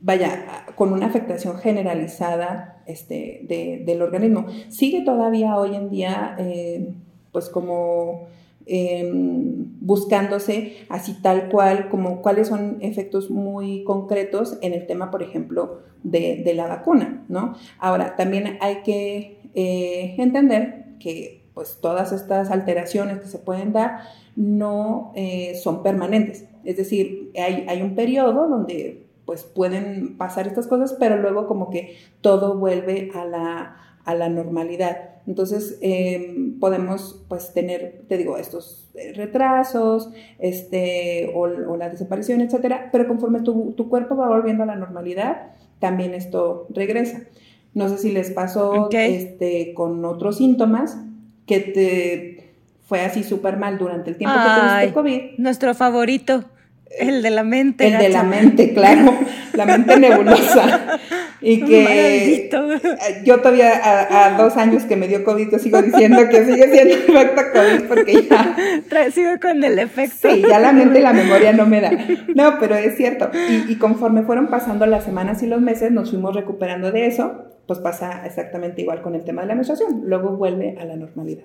vaya, 0.00 0.66
con 0.74 0.92
una 0.92 1.06
afectación 1.06 1.56
generalizada 1.58 2.82
este, 2.86 3.40
del 3.84 4.02
organismo. 4.02 4.46
Sigue 4.68 5.02
todavía 5.02 5.56
hoy 5.56 5.74
en 5.74 5.88
día 5.88 6.36
eh, 6.38 6.92
pues 7.32 7.48
como 7.48 8.28
em, 8.66 9.66
buscándose 9.80 10.76
así 10.88 11.14
tal 11.22 11.48
cual, 11.48 11.88
como 11.88 12.20
cuáles 12.22 12.48
son 12.48 12.78
efectos 12.80 13.30
muy 13.30 13.84
concretos 13.84 14.58
en 14.60 14.74
el 14.74 14.86
tema, 14.86 15.10
por 15.10 15.22
ejemplo, 15.22 15.80
de, 16.02 16.42
de 16.44 16.54
la 16.54 16.66
vacuna, 16.66 17.24
¿no? 17.28 17.54
Ahora, 17.78 18.16
también 18.16 18.58
hay 18.60 18.82
que 18.82 19.40
entender 19.54 20.84
que 20.98 21.46
pues 21.56 21.78
todas 21.80 22.12
estas 22.12 22.50
alteraciones 22.50 23.18
que 23.18 23.28
se 23.28 23.38
pueden 23.38 23.72
dar 23.72 24.02
no 24.36 25.10
eh, 25.14 25.58
son 25.62 25.82
permanentes. 25.82 26.44
Es 26.64 26.76
decir, 26.76 27.32
hay, 27.34 27.80
un 27.80 27.94
periodo 27.94 28.46
donde 28.46 29.06
pues 29.24 29.42
pueden 29.44 30.18
pasar 30.18 30.46
estas 30.46 30.66
cosas, 30.66 30.94
pero 31.00 31.16
luego 31.16 31.46
como 31.46 31.70
que 31.70 31.96
todo 32.20 32.58
vuelve 32.58 33.10
a 33.14 33.24
la, 33.24 33.95
normalidad. 34.14 34.98
Entonces 35.26 35.78
em, 35.80 36.58
podemos 36.60 37.24
pues 37.28 37.52
tener, 37.52 38.04
te 38.08 38.16
digo, 38.16 38.36
estos 38.36 38.88
eh, 38.94 39.12
retrasos, 39.14 40.10
este, 40.38 41.32
o, 41.34 41.46
la 41.48 41.90
desaparición, 41.90 42.40
etcétera, 42.40 42.90
pero 42.92 43.08
conforme 43.08 43.40
tu, 43.40 43.74
tu, 43.76 43.88
cuerpo 43.88 44.16
va 44.16 44.28
volviendo 44.28 44.62
a 44.62 44.66
la 44.66 44.76
normalidad, 44.76 45.48
también 45.80 46.14
esto 46.14 46.66
regresa. 46.70 47.22
No 47.74 47.88
sé 47.88 47.98
si 47.98 48.12
les 48.12 48.30
pasó 48.30 48.88
este, 48.92 49.74
con 49.74 50.04
otros 50.04 50.38
síntomas, 50.38 50.98
que 51.46 51.60
te 51.60 52.36
fue 52.86 53.00
así 53.00 53.24
súper 53.24 53.56
mal 53.56 53.78
durante 53.78 54.10
el 54.10 54.16
tiempo 54.16 54.36
que 54.36 54.60
tuviste 54.60 54.94
COVID. 54.94 55.38
Nuestro 55.38 55.74
favorito, 55.74 56.44
el 56.98 57.22
de 57.22 57.30
la 57.30 57.42
mente. 57.42 57.88
El 57.88 57.98
de 57.98 58.08
la 58.08 58.22
mente, 58.22 58.72
claro, 58.72 59.12
la 59.52 59.66
mente 59.66 59.98
nebulosa. 59.98 60.98
Y 61.40 61.62
que 61.62 62.50
yo 63.24 63.38
todavía 63.38 64.26
a, 64.26 64.36
dos 64.36 64.56
años 64.56 64.84
que 64.84 64.96
me 64.96 65.08
dio 65.08 65.24
COVID, 65.24 65.50
yo 65.50 65.58
sigo 65.58 65.82
diciendo 65.82 66.28
que 66.28 66.44
sigue 66.44 66.70
siendo 66.72 66.94
efecto 66.94 67.42
COVID 67.52 67.88
porque 67.88 68.26
ya... 68.28 69.10
Sigo 69.10 69.38
con 69.40 69.62
el 69.62 69.78
efecto. 69.78 70.28
Sí, 70.30 70.42
ya 70.48 70.58
la 70.58 70.72
mente 70.72 70.98
y 70.98 71.02
la 71.02 71.12
memoria 71.14 71.52
no 71.52 71.66
me 71.66 71.80
da. 71.80 71.90
No, 72.34 72.58
pero 72.58 72.74
es 72.74 72.96
cierto. 72.96 73.30
Y, 73.48 73.72
y 73.72 73.76
conforme 73.76 74.22
fueron 74.22 74.48
pasando 74.48 74.86
las 74.86 75.04
semanas 75.04 75.42
y 75.42 75.46
los 75.46 75.60
meses, 75.60 75.90
nos 75.92 76.10
fuimos 76.10 76.34
recuperando 76.34 76.90
de 76.92 77.06
eso 77.06 77.52
pues 77.66 77.80
pasa 77.80 78.24
exactamente 78.24 78.82
igual 78.82 79.02
con 79.02 79.14
el 79.14 79.24
tema 79.24 79.42
de 79.42 79.48
la 79.48 79.54
menstruación, 79.54 80.02
luego 80.04 80.36
vuelve 80.36 80.76
a 80.78 80.84
la 80.84 80.96
normalidad. 80.96 81.44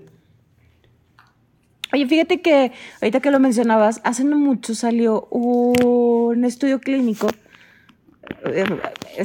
Oye, 1.94 2.08
fíjate 2.08 2.42
que 2.42 2.72
ahorita 3.02 3.20
que 3.20 3.32
lo 3.32 3.40
mencionabas, 3.40 4.00
hace 4.04 4.24
no 4.24 4.38
mucho 4.38 4.76
salió 4.76 5.28
un 5.30 6.46
estudio 6.46 6.80
clínico. 6.80 7.28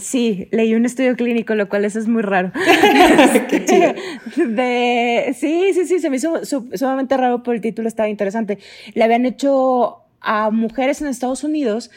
Sí, 0.01 0.49
leí 0.51 0.75
un 0.75 0.85
estudio 0.85 1.17
clínico, 1.17 1.55
lo 1.55 1.69
cual 1.69 1.85
eso 1.85 1.99
es 1.99 2.09
muy 2.09 2.23
raro. 2.23 2.53
Qué 3.49 3.65
chido. 3.65 3.95
sí, 5.35 5.73
sí, 5.75 5.87
sí, 5.87 6.01
se 6.01 6.11
me 6.11 6.17
hizo 6.17 6.45
sumamente 6.45 7.17
raro, 7.17 7.43
pero 7.43 7.55
el 7.55 7.61
título 7.61 7.89
estaba 7.89 8.09
interesante. 8.09 8.59
Le 8.95 9.05
habían 9.05 9.27
hecho 9.27 10.03
a 10.21 10.51
mujeres 10.51 11.01
en 11.01 11.09
Estados 11.09 11.45
Unidos 11.45 11.91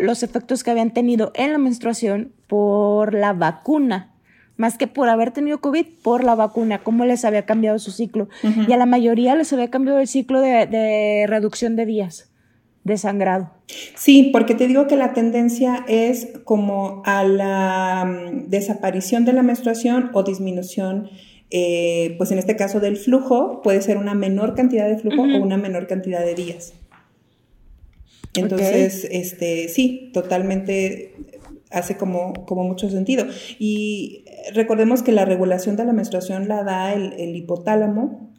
los 0.00 0.22
efectos 0.22 0.62
que 0.62 0.70
habían 0.70 0.92
tenido 0.92 1.32
en 1.34 1.52
la 1.52 1.58
menstruación 1.58 2.32
por 2.46 3.14
la 3.14 3.32
vacuna, 3.32 4.12
más 4.56 4.78
que 4.78 4.86
por 4.86 5.08
haber 5.08 5.32
tenido 5.32 5.60
COVID, 5.60 5.86
por 6.02 6.22
la 6.22 6.34
vacuna, 6.34 6.78
cómo 6.78 7.04
les 7.04 7.24
había 7.24 7.44
cambiado 7.44 7.78
su 7.78 7.90
ciclo. 7.90 8.28
Y 8.68 8.72
a 8.72 8.76
la 8.76 8.86
mayoría 8.86 9.34
les 9.34 9.52
había 9.52 9.70
cambiado 9.70 9.98
el 9.98 10.06
ciclo 10.06 10.40
de, 10.40 11.24
reducción 11.26 11.74
de 11.74 11.86
días. 11.86 12.30
De 12.84 12.98
sangrado. 12.98 13.50
Sí, 13.94 14.30
porque 14.32 14.54
te 14.54 14.66
digo 14.66 14.86
que 14.86 14.96
la 14.96 15.12
tendencia 15.12 15.84
es 15.88 16.28
como 16.44 17.02
a 17.04 17.24
la 17.24 18.04
mm, 18.04 18.48
desaparición 18.48 19.24
de 19.24 19.32
la 19.32 19.42
menstruación 19.42 20.10
o 20.14 20.22
disminución, 20.22 21.08
eh, 21.50 22.14
pues 22.18 22.30
en 22.32 22.38
este 22.38 22.56
caso 22.56 22.80
del 22.80 22.96
flujo, 22.96 23.60
puede 23.62 23.82
ser 23.82 23.98
una 23.98 24.14
menor 24.14 24.54
cantidad 24.54 24.88
de 24.88 24.98
flujo 24.98 25.22
o 25.22 25.42
una 25.42 25.56
menor 25.56 25.86
cantidad 25.86 26.24
de 26.24 26.34
días. 26.34 26.74
Entonces, 28.34 29.06
este, 29.10 29.68
sí, 29.68 30.10
totalmente 30.14 31.14
hace 31.70 31.96
como, 31.96 32.32
como 32.46 32.64
mucho 32.64 32.88
sentido. 32.88 33.26
Y 33.58 34.24
recordemos 34.54 35.02
que 35.02 35.12
la 35.12 35.26
regulación 35.26 35.76
de 35.76 35.84
la 35.84 35.92
menstruación 35.92 36.48
la 36.48 36.64
da 36.64 36.94
el 36.94 37.36
hipotálamo, 37.36 38.31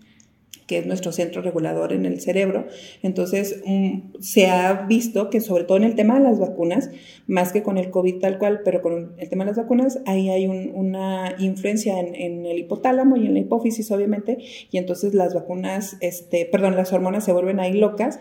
que 0.68 0.78
es 0.78 0.86
nuestro 0.86 1.12
centro 1.12 1.42
regulador 1.42 1.94
en 1.94 2.06
el 2.06 2.22
cerebro. 2.22 2.68
Entonces, 3.02 3.62
mm, 3.66 4.20
se 4.20 4.48
ha 4.48 4.86
visto 4.88 5.30
que 5.30 5.42
sobre 5.42 5.64
todo 5.64 5.78
en 5.78 5.84
el 5.84 5.96
tema 5.96 6.16
de 6.18 6.24
las 6.24 6.40
vacunas, 6.40 6.90
más 7.28 7.52
que 7.52 7.64
con 7.64 7.78
el 7.78 7.90
COVID 7.90 8.20
tal 8.20 8.38
cual, 8.38 8.62
pero 8.64 8.82
con 8.82 9.14
el 9.18 9.30
tema 9.30 9.44
de 9.44 9.52
las 9.52 9.58
vacunas, 9.58 10.00
ahí 10.06 10.30
hay 10.30 10.48
una 10.48 11.36
influencia 11.40 12.00
en, 12.00 12.46
el 12.46 12.60
hipotálamo 12.60 13.18
y 13.18 13.26
en 13.26 13.34
la 13.34 13.40
hipófisis, 13.40 13.92
obviamente, 13.92 14.38
y 14.72 14.78
entonces 14.78 15.14
las 15.14 15.34
vacunas, 15.34 15.98
este, 16.02 16.46
perdón, 16.46 16.76
las 16.76 16.94
hormonas 16.94 17.24
se 17.24 17.34
vuelven 17.34 17.60
ahí 17.60 17.74
locas, 17.74 18.20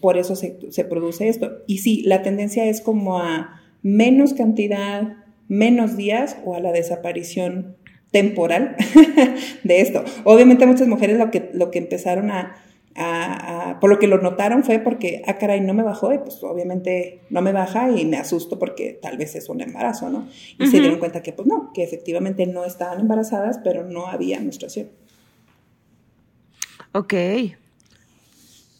por 0.00 0.18
eso 0.18 0.36
se, 0.36 0.58
se 0.70 0.84
produce 0.84 1.28
esto. 1.28 1.58
Y 1.66 1.78
sí, 1.78 2.02
la 2.02 2.22
tendencia 2.22 2.64
es 2.66 2.80
como 2.80 3.18
a 3.18 3.60
menos 3.82 4.34
cantidad, 4.34 5.16
menos 5.48 5.96
días 5.96 6.38
o 6.44 6.54
a 6.54 6.60
la 6.60 6.72
desaparición 6.72 7.76
temporal 8.14 8.76
de 9.64 9.80
esto. 9.80 10.04
Obviamente 10.22 10.66
muchas 10.66 10.86
mujeres 10.86 11.18
lo 11.18 11.32
que, 11.32 11.50
lo 11.52 11.72
que 11.72 11.80
empezaron 11.80 12.30
a, 12.30 12.54
por 13.80 13.90
lo 13.90 13.98
que 13.98 14.06
lo 14.06 14.18
notaron 14.18 14.62
fue 14.62 14.78
porque, 14.78 15.20
ah, 15.26 15.36
caray, 15.36 15.60
no 15.60 15.74
me 15.74 15.82
bajó 15.82 16.14
y 16.14 16.18
pues 16.18 16.40
obviamente 16.44 17.22
no 17.28 17.42
me 17.42 17.50
baja 17.50 17.90
y 17.90 18.04
me 18.04 18.16
asusto 18.16 18.56
porque 18.56 18.96
tal 19.02 19.18
vez 19.18 19.34
es 19.34 19.48
un 19.48 19.60
embarazo, 19.60 20.10
¿no? 20.10 20.28
Y 20.60 20.68
se 20.68 20.78
dieron 20.78 21.00
cuenta 21.00 21.24
que 21.24 21.32
pues 21.32 21.48
no, 21.48 21.72
que 21.74 21.82
efectivamente 21.82 22.46
no 22.46 22.64
estaban 22.64 23.00
embarazadas, 23.00 23.58
pero 23.64 23.82
no 23.82 24.06
había 24.06 24.38
menstruación. 24.38 24.90
Ok. 26.92 27.14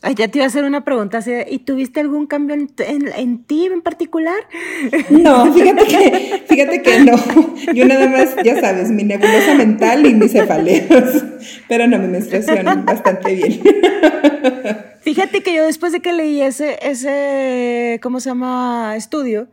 Ay, 0.07 0.15
ya 0.17 0.29
te 0.29 0.37
iba 0.37 0.45
a 0.45 0.49
hacer 0.49 0.65
una 0.65 0.85
pregunta. 0.85 1.21
¿Y 1.49 1.61
tuviste 1.61 2.01
algún 2.01 2.27
cambio 2.27 2.55
en, 2.55 3.45
ti 3.45 3.65
en 3.65 3.81
particular? 3.81 4.37
No, 5.09 5.51
fíjate 5.51 5.87
que, 5.87 6.45
fíjate 6.47 6.83
que 6.83 6.99
no. 7.01 7.17
Yo 7.73 7.87
nada 7.87 8.07
más, 8.09 8.37
ya 8.45 8.61
sabes, 8.61 8.91
mi 8.91 9.03
nebulosa 9.03 9.55
mental 9.55 10.05
y 10.05 10.13
mis 10.13 10.33
cefaleos. 10.33 11.25
Pero 11.69 11.87
no, 11.87 11.99
mi 11.99 12.09
menstruación 12.09 12.85
bastante 12.85 13.35
bien. 13.35 13.63
Fíjate 15.01 15.43
que 15.43 15.55
yo 15.55 15.65
después 15.65 15.93
de 15.93 16.01
que 16.01 16.13
leí 16.13 16.43
ese, 16.43 16.79
ese, 16.83 17.99
¿cómo 18.03 18.21
se 18.21 18.29
llama? 18.29 18.97
Estudio, 18.97 19.49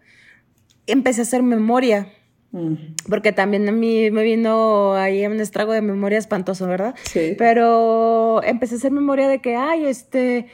empecé 0.86 1.22
a 1.22 1.24
hacer 1.24 1.44
memoria. 1.44 2.08
Porque 3.08 3.32
también 3.32 3.68
a 3.70 3.72
mí 3.72 4.12
me 4.12 4.24
vino 4.24 4.94
ahí 4.96 5.26
un 5.26 5.40
estrago 5.40 5.72
de 5.72 5.82
memoria 5.82 6.18
espantoso, 6.18 6.68
¿verdad? 6.68 6.96
Sí. 7.04 7.36
Pero 7.38 8.44
empecé 8.44 8.76
a 8.76 8.78
hacer 8.78 8.92
memoria 8.92 9.30
de 9.30 9.40
que, 9.40 9.56
ay, 9.56 9.86
este, 9.86 10.48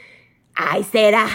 ay, 0.54 0.84
será. 0.84 1.26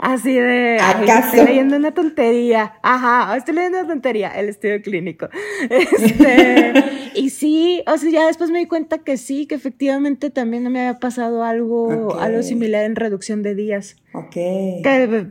Así 0.00 0.34
de, 0.34 0.76
estoy 0.76 1.44
leyendo 1.44 1.76
una 1.76 1.92
tontería. 1.92 2.78
Ajá, 2.82 3.36
estoy 3.36 3.54
leyendo 3.54 3.80
una 3.80 3.88
tontería, 3.88 4.30
el 4.30 4.48
estudio 4.48 4.80
clínico. 4.80 5.28
Este, 5.70 6.72
y 7.14 7.30
sí, 7.30 7.82
o 7.86 7.96
sea, 7.98 8.10
ya 8.10 8.26
después 8.26 8.50
me 8.50 8.60
di 8.60 8.66
cuenta 8.66 8.98
que 8.98 9.18
sí, 9.18 9.46
que 9.46 9.54
efectivamente 9.54 10.30
también 10.30 10.70
me 10.72 10.80
había 10.80 10.98
pasado 10.98 11.44
algo, 11.44 12.18
algo 12.18 12.42
similar 12.42 12.84
en 12.84 12.96
reducción 12.96 13.42
de 13.42 13.54
días. 13.54 13.96
Ok. 14.14 14.32
Que 14.32 15.26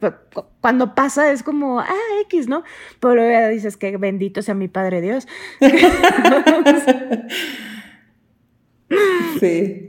cuando 0.61 0.93
pasa 0.93 1.31
es 1.31 1.41
como, 1.41 1.79
ah, 1.79 1.89
X, 2.25 2.47
¿no? 2.47 2.63
Pero 2.99 3.27
ya 3.27 3.47
dices 3.47 3.75
que 3.75 3.97
bendito 3.97 4.43
sea 4.43 4.53
mi 4.53 4.67
Padre 4.67 5.01
Dios. 5.01 5.27
sí. 9.39 9.88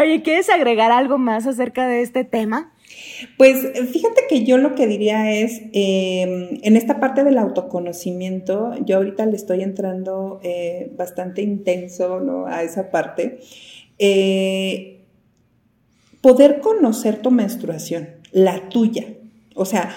Oye, 0.00 0.22
¿quieres 0.22 0.50
agregar 0.50 0.92
algo 0.92 1.18
más 1.18 1.46
acerca 1.46 1.88
de 1.88 2.02
este 2.02 2.24
tema? 2.24 2.72
Pues 3.38 3.58
fíjate 3.92 4.22
que 4.28 4.44
yo 4.44 4.58
lo 4.58 4.74
que 4.74 4.86
diría 4.86 5.32
es, 5.32 5.62
em, 5.72 6.60
en 6.62 6.76
esta 6.76 7.00
parte 7.00 7.24
del 7.24 7.38
autoconocimiento, 7.38 8.74
yo 8.84 8.96
ahorita 8.96 9.26
le 9.26 9.36
estoy 9.36 9.62
entrando 9.62 10.40
eh, 10.42 10.92
bastante 10.96 11.42
intenso 11.42 12.46
a 12.46 12.62
esa 12.62 12.90
parte, 12.90 13.38
eh, 13.98 15.04
poder 16.20 16.60
conocer 16.60 17.22
tu 17.22 17.30
menstruación, 17.30 18.08
la 18.32 18.68
tuya, 18.68 19.04
o 19.56 19.64
sea, 19.64 19.90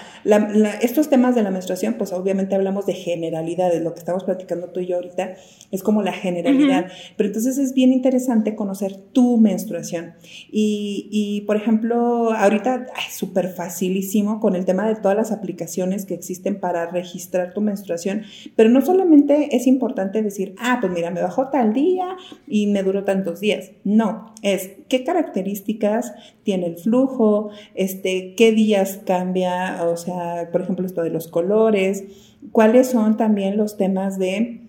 estos 0.82 1.10
temas 1.10 1.36
de 1.36 1.44
la 1.44 1.52
menstruación, 1.52 1.96
pues 1.96 2.14
obviamente 2.14 2.56
hablamos 2.56 2.86
de 2.86 2.94
generalidades, 2.94 3.82
lo 3.84 3.94
que 3.94 4.00
estamos 4.00 4.24
platicando 4.24 4.70
tú 4.70 4.80
y 4.80 4.88
yo 4.88 4.96
ahorita 4.96 5.34
es 5.72 5.84
como 5.84 6.02
la 6.02 6.14
generalidad, 6.14 6.88
pero 7.18 7.28
entonces 7.28 7.58
es 7.58 7.74
bien 7.74 7.92
interesante 7.92 8.56
conocer 8.56 8.96
tu 8.96 9.38
menstruación. 9.38 10.14
Y, 10.50 11.44
por 11.46 11.58
ejemplo, 11.58 12.32
ahorita 12.32 12.88
es 13.08 13.14
súper 13.16 13.50
facilísimo 13.50 14.40
con 14.40 14.56
el 14.56 14.66
tema 14.66 14.88
de 14.88 14.96
todas 14.96 15.18
las 15.18 15.32
aplicaciones 15.32 16.06
que 16.06 16.14
existen 16.14 16.60
para 16.60 16.90
registrar 16.90 17.54
tu 17.54 17.60
menstruación, 17.60 18.24
pero 18.56 18.70
no 18.70 18.82
solamente 18.82 19.56
es 19.56 19.68
importante 19.68 20.24
decir, 20.24 20.56
ah, 20.58 20.78
pues 20.80 20.94
mira, 20.94 21.12
me 21.12 21.22
bajó 21.22 21.50
tal 21.50 21.74
día 21.74 22.16
y 22.48 22.68
me 22.68 22.82
duró 22.82 23.04
tantos 23.04 23.42
días. 23.42 23.72
No, 23.84 24.34
es 24.42 24.72
qué 24.90 25.04
características 25.04 26.14
tiene 26.44 26.68
el 26.68 26.78
flujo, 26.78 27.50
este, 27.76 28.36
qué 28.36 28.52
días 28.52 29.00
cambia, 29.06 29.86
o 29.86 29.96
sea, 29.96 30.50
por 30.52 30.62
ejemplo, 30.62 30.86
esto 30.86 31.04
de 31.04 31.12
los 31.12 31.28
colores, 31.28 32.04
cuáles 32.52 32.88
son 32.88 33.16
también 33.16 33.58
los 33.58 33.78
temas 33.78 34.20
de... 34.20 34.68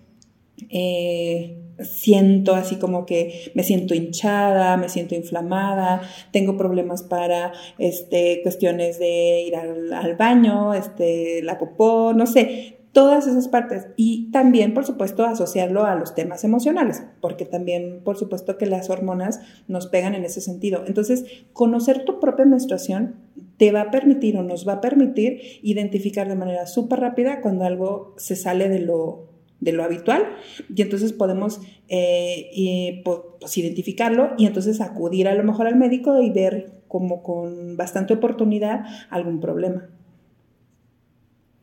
Eh, 0.69 1.57
siento 1.83 2.55
así 2.55 2.75
como 2.77 3.05
que 3.05 3.51
me 3.55 3.63
siento 3.63 3.93
hinchada, 3.95 4.77
me 4.77 4.89
siento 4.89 5.15
inflamada, 5.15 6.01
tengo 6.31 6.57
problemas 6.57 7.03
para 7.03 7.53
este, 7.77 8.41
cuestiones 8.43 8.99
de 8.99 9.41
ir 9.41 9.55
al, 9.55 10.15
baño, 10.15 10.73
este, 10.73 11.41
la 11.41 11.57
popó, 11.57 12.13
no 12.13 12.25
sé, 12.27 12.80
todas 12.91 13.25
esas 13.27 13.47
partes 13.47 13.87
y 13.95 14.29
también, 14.31 14.73
por 14.73 14.85
supuesto, 14.85 15.25
asociarlo 15.25 15.85
a 15.85 15.95
los 15.95 16.13
temas 16.13 16.43
emocionales, 16.43 17.03
porque 17.21 17.45
también, 17.45 18.01
por 18.03 18.17
supuesto, 18.17 18.57
que 18.57 18.65
las 18.65 18.89
hormonas 18.89 19.39
nos 19.67 19.87
pegan 19.87 20.13
en 20.13 20.25
ese 20.25 20.41
sentido. 20.41 20.83
Entonces, 20.85 21.25
conocer 21.53 22.03
tu 22.03 22.19
propia 22.19 22.45
menstruación 22.45 23.15
te 23.57 23.71
va 23.71 23.81
a 23.81 23.91
permitir 23.91 24.37
o 24.37 24.43
nos 24.43 24.67
va 24.67 24.73
a 24.73 24.81
permitir 24.81 25.41
identificar 25.61 26.27
de 26.27 26.35
manera 26.35 26.67
súper 26.67 26.99
rápida 26.99 27.41
cuando 27.41 27.63
algo 27.63 28.13
se 28.17 28.35
sale 28.35 28.67
de 28.67 28.79
lo, 28.79 29.29
de 29.59 29.71
lo 29.71 29.83
habitual 29.83 30.25
y 30.73 30.81
entonces 30.81 31.13
podemos 31.13 31.61
eh, 31.87 33.01
pues, 33.05 33.57
identificarlo 33.57 34.31
y 34.37 34.47
entonces 34.47 34.81
acudir 34.81 35.27
a 35.27 35.35
lo 35.35 35.43
mejor 35.43 35.67
al 35.67 35.75
médico 35.75 36.21
y 36.21 36.29
ver 36.29 36.71
como 36.87 37.23
con 37.23 37.77
bastante 37.77 38.13
oportunidad 38.13 38.83
algún 39.09 39.39
problema. 39.39 39.87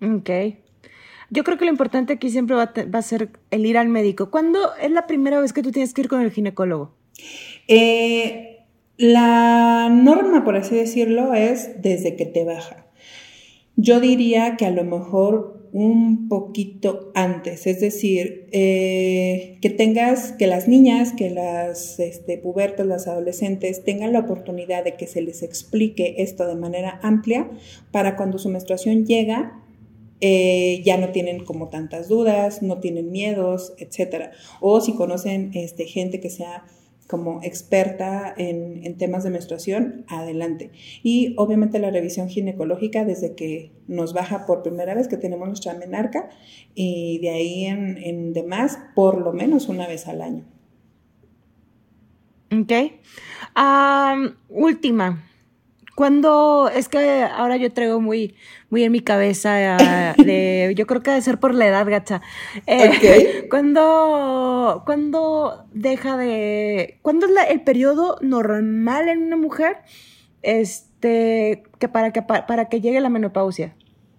Ok. 0.00 0.30
Yo 1.30 1.44
creo 1.44 1.58
que 1.58 1.64
lo 1.64 1.70
importante 1.70 2.14
aquí 2.14 2.30
siempre 2.30 2.56
va, 2.56 2.72
a 2.92 3.02
ser 3.02 3.30
el 3.50 3.66
ir 3.66 3.76
al 3.76 3.88
médico. 3.88 4.30
¿Cuándo 4.30 4.58
es 4.80 4.90
la 4.90 5.06
primera 5.06 5.40
vez 5.40 5.52
que 5.52 5.62
tú 5.62 5.72
tienes 5.72 5.92
que 5.92 6.02
ir 6.02 6.08
con 6.08 6.22
el 6.22 6.30
ginecólogo? 6.30 6.94
Eh, 7.66 8.64
la 8.96 9.88
norma, 9.90 10.44
por 10.44 10.56
así 10.56 10.74
decirlo, 10.74 11.34
es 11.34 11.82
desde 11.82 12.16
que 12.16 12.26
te 12.26 12.44
baja. 12.44 12.86
Yo 13.76 14.00
diría 14.00 14.56
que 14.56 14.66
a 14.66 14.70
lo 14.70 14.84
mejor 14.84 15.58
un 15.72 16.28
poquito 16.28 17.12
antes, 17.14 17.66
es 17.66 17.80
decir, 17.80 18.48
eh, 18.52 19.58
que 19.60 19.70
tengas, 19.70 20.32
que 20.32 20.46
las 20.46 20.66
niñas, 20.66 21.12
que 21.12 21.30
las 21.30 22.00
este, 22.00 22.38
pubertas, 22.38 22.86
las 22.86 23.06
adolescentes 23.06 23.84
tengan 23.84 24.12
la 24.12 24.20
oportunidad 24.20 24.84
de 24.84 24.94
que 24.94 25.06
se 25.06 25.20
les 25.20 25.42
explique 25.42 26.16
esto 26.18 26.46
de 26.46 26.54
manera 26.54 26.98
amplia 27.02 27.50
para 27.92 28.16
cuando 28.16 28.38
su 28.38 28.48
menstruación 28.48 29.04
llega, 29.04 29.62
eh, 30.20 30.82
ya 30.84 30.96
no 30.96 31.10
tienen 31.10 31.44
como 31.44 31.68
tantas 31.68 32.08
dudas, 32.08 32.62
no 32.62 32.78
tienen 32.78 33.10
miedos, 33.10 33.74
etc. 33.78 34.30
O 34.60 34.80
si 34.80 34.94
conocen 34.94 35.52
este, 35.54 35.84
gente 35.86 36.20
que 36.20 36.30
sea 36.30 36.64
como 37.08 37.40
experta 37.42 38.34
en, 38.36 38.96
temas 38.98 39.24
de 39.24 39.30
menstruación, 39.30 40.04
adelante. 40.08 40.70
Y 41.02 41.34
obviamente 41.38 41.78
la 41.78 41.90
revisión 41.90 42.28
ginecológica 42.28 43.04
desde 43.04 43.34
que 43.34 43.72
nos 43.86 44.12
baja 44.12 44.44
por 44.44 44.62
primera 44.62 44.94
vez 44.94 45.08
que 45.08 45.16
tenemos 45.16 45.48
nuestra 45.48 45.72
menarca 45.74 46.28
y 46.74 47.18
de 47.20 47.30
ahí 47.30 47.64
en, 47.64 47.96
en 47.96 48.34
demás 48.34 48.78
por 48.94 49.22
lo 49.22 49.32
menos 49.32 49.68
una 49.68 49.86
vez 49.86 50.06
al 50.06 50.20
año. 50.20 50.44
Ok. 52.50 52.72
última, 54.48 55.27
cuando 55.98 56.70
es 56.72 56.88
que 56.88 57.24
ahora 57.24 57.56
yo 57.56 57.72
traigo 57.72 58.00
muy, 58.00 58.36
muy 58.70 58.84
en 58.84 58.92
mi 58.92 59.00
cabeza, 59.00 59.76
de, 60.16 60.72
yo 60.76 60.86
creo 60.86 61.02
que 61.02 61.10
debe 61.10 61.22
ser 61.22 61.40
por 61.40 61.52
la 61.52 61.66
edad, 61.66 61.84
gacha. 61.90 62.22
Eh, 62.68 63.46
cuando, 63.50 64.84
cuando 64.86 65.64
deja 65.72 66.16
de, 66.16 67.00
cuando 67.02 67.26
es 67.26 67.32
el 67.50 67.62
periodo 67.62 68.16
normal 68.20 69.08
en 69.08 69.24
una 69.24 69.36
mujer, 69.36 69.78
este, 70.42 71.64
que 71.80 71.88
para 71.88 72.12
que, 72.12 72.22
para 72.22 72.68
que 72.68 72.80
llegue 72.80 73.00
la 73.00 73.08
menopausia? 73.08 73.74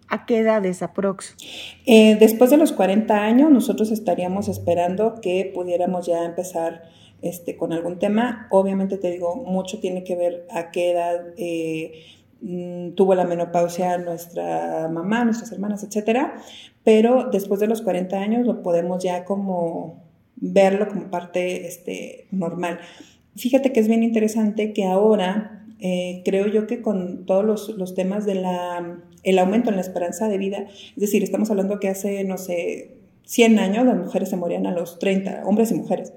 ¿A 0.10 0.26
qué 0.26 0.39
edades 0.39 0.84
aprox? 0.84 1.38
Eh, 1.86 2.18
después 2.20 2.50
de 2.50 2.58
los 2.58 2.74
40 2.74 3.15
años, 3.24 3.52
nosotros 3.52 3.89
estaríamos 3.92 4.50
esperando 4.50 5.22
que 5.22 5.50
pudiéramos 5.56 6.08
ya 6.08 6.26
empezar 6.26 6.89
este, 7.21 7.58
con 7.58 7.73
algún 7.73 7.99
tema. 7.99 8.47
Obviamente 8.51 8.97
te 8.97 9.12
digo, 9.12 9.36
mucho 9.36 9.79
tiene 9.79 10.03
que 10.03 10.15
ver 10.15 10.47
a 10.51 10.71
qué 10.71 10.91
edad 10.91 11.34
eh, 11.38 12.03
mm, 12.41 12.91
tuvo 12.91 13.15
la 13.15 13.25
menopausia 13.25 13.97
nuestra 13.97 14.88
mamá, 14.89 15.25
nuestras 15.25 15.51
hermanas, 15.51 15.84
etcétera. 15.84 16.36
Pero 16.84 17.29
después 17.32 17.60
de 17.60 17.67
los 17.67 17.82
40 17.82 18.17
años 18.17 18.45
lo 18.45 18.62
podemos 18.63 19.03
ya 19.03 19.25
como 19.25 20.03
verlo 20.36 20.88
como 20.88 21.10
parte 21.10 21.67
este, 21.67 22.27
normal. 22.32 22.79
Fíjate 23.36 23.71
que 23.71 23.79
es 23.79 23.88
bien 23.88 24.03
interesante 24.03 24.73
que 24.73 24.86
ahora 24.86 25.65
eh, 25.79 26.21
creo 26.25 26.47
yo 26.47 26.67
que 26.67 26.82
con 26.82 27.25
todos 27.25 27.45
los, 27.45 27.69
los 27.69 27.95
temas 27.95 28.25
del 28.25 28.43
aumento 29.39 29.69
en 29.69 29.75
la 29.75 29.82
esperanza 29.82 30.27
de 30.27 30.38
vida, 30.38 30.67
es 30.67 30.97
decir, 30.97 31.23
estamos 31.23 31.49
hablando 31.49 31.79
que 31.79 31.88
hace, 31.88 32.23
no 32.23 32.38
sé, 32.38 32.97
100 33.25 33.60
años 33.60 33.86
las 33.86 33.95
mujeres 33.95 34.29
se 34.29 34.36
morían 34.36 34.65
a 34.65 34.71
los 34.71 34.99
30, 34.99 35.43
hombres 35.45 35.71
y 35.71 35.75
mujeres. 35.75 36.13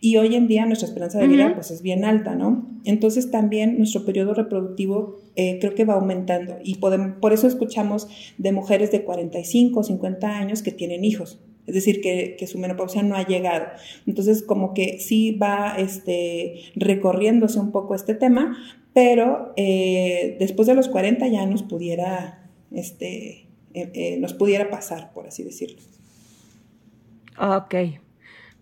Y 0.00 0.16
hoy 0.16 0.34
en 0.34 0.46
día 0.46 0.66
nuestra 0.66 0.88
esperanza 0.88 1.18
de 1.18 1.26
vida 1.26 1.54
pues 1.54 1.70
es 1.70 1.82
bien 1.82 2.04
alta, 2.04 2.34
¿no? 2.34 2.68
Entonces 2.84 3.30
también 3.30 3.78
nuestro 3.78 4.04
periodo 4.04 4.34
reproductivo 4.34 5.16
eh, 5.36 5.58
creo 5.60 5.74
que 5.74 5.84
va 5.84 5.94
aumentando 5.94 6.58
y 6.62 6.76
podemos, 6.76 7.18
por 7.20 7.32
eso 7.32 7.46
escuchamos 7.46 8.08
de 8.38 8.52
mujeres 8.52 8.90
de 8.92 9.04
45 9.04 9.80
o 9.80 9.82
50 9.82 10.36
años 10.36 10.62
que 10.62 10.72
tienen 10.72 11.04
hijos, 11.04 11.40
es 11.66 11.74
decir, 11.74 12.00
que, 12.00 12.36
que, 12.38 12.46
su 12.46 12.58
menopausia 12.58 13.02
no 13.02 13.16
ha 13.16 13.26
llegado. 13.26 13.66
Entonces, 14.06 14.42
como 14.42 14.72
que 14.72 15.00
sí 15.00 15.32
va 15.32 15.74
este, 15.76 16.60
recorriéndose 16.76 17.58
un 17.58 17.72
poco 17.72 17.94
este 17.94 18.14
tema, 18.14 18.56
pero 18.96 19.52
eh, 19.56 20.36
después 20.38 20.66
de 20.68 20.74
los 20.74 20.88
40 20.88 21.26
ya 21.28 21.44
nos 21.44 21.62
pudiera, 21.62 22.48
este, 22.70 23.48
eh, 23.74 23.90
eh, 23.92 24.16
nos 24.18 24.32
pudiera 24.32 24.70
pasar, 24.70 25.12
por 25.12 25.26
así 25.26 25.42
decirlo. 25.42 25.82
Ok, 27.38 27.74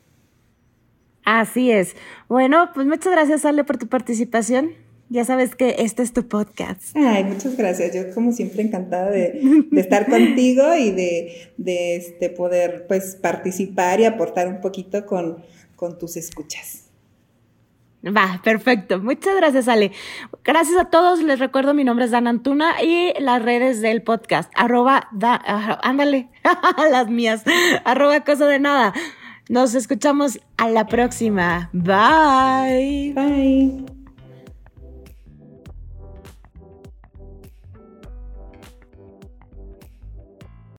Así 1.24 1.72
es. 1.72 1.96
Bueno, 2.28 2.72
pues 2.74 2.86
muchas 2.86 3.14
gracias 3.14 3.46
Ale 3.46 3.64
por 3.64 3.78
tu 3.78 3.88
participación. 3.88 4.83
Ya 5.14 5.24
sabes 5.26 5.54
que 5.54 5.76
este 5.78 6.02
es 6.02 6.12
tu 6.12 6.28
podcast. 6.28 6.82
Ay, 6.96 7.24
muchas 7.26 7.56
gracias. 7.56 7.94
Yo 7.94 8.12
como 8.16 8.32
siempre 8.32 8.64
encantada 8.64 9.12
de, 9.12 9.68
estar 9.74 10.10
contigo 10.10 10.74
y 10.74 10.90
de, 10.90 11.54
este, 11.98 12.32
poder 12.32 12.88
pues 12.88 13.16
participar 13.16 14.00
y 14.00 14.06
aportar 14.06 14.48
un 14.48 14.60
poquito 14.60 15.06
con, 15.06 15.38
con 15.76 16.00
tus 16.00 16.18
escuchas. 16.18 16.86
Va, 18.04 18.42
perfecto. 18.44 18.98
Muchas 18.98 19.36
gracias, 19.36 19.68
Ale. 19.68 19.92
Gracias 20.44 20.80
a 20.80 20.86
todos. 20.86 21.22
Les 21.22 21.38
recuerdo, 21.38 21.76
mi 21.76 21.84
nombre 21.84 22.06
es 22.06 22.12
Dan 22.12 22.26
Antuna 22.26 22.82
y 22.82 23.14
las 23.20 23.40
redes 23.40 23.82
del 23.82 24.02
podcast. 24.02 24.52
Arroba, 24.56 25.10
ándale, 25.84 26.30
las 26.92 27.08
mías. 27.08 27.44
Arroba 27.86 28.22
cosa 28.22 28.48
de 28.48 28.58
nada. 28.58 28.96
Nos 29.48 29.76
escuchamos 29.76 30.40
a 30.58 30.70
la 30.70 30.88
próxima. 30.88 31.70
Bye. 31.72 33.14
Bye. 33.14 33.93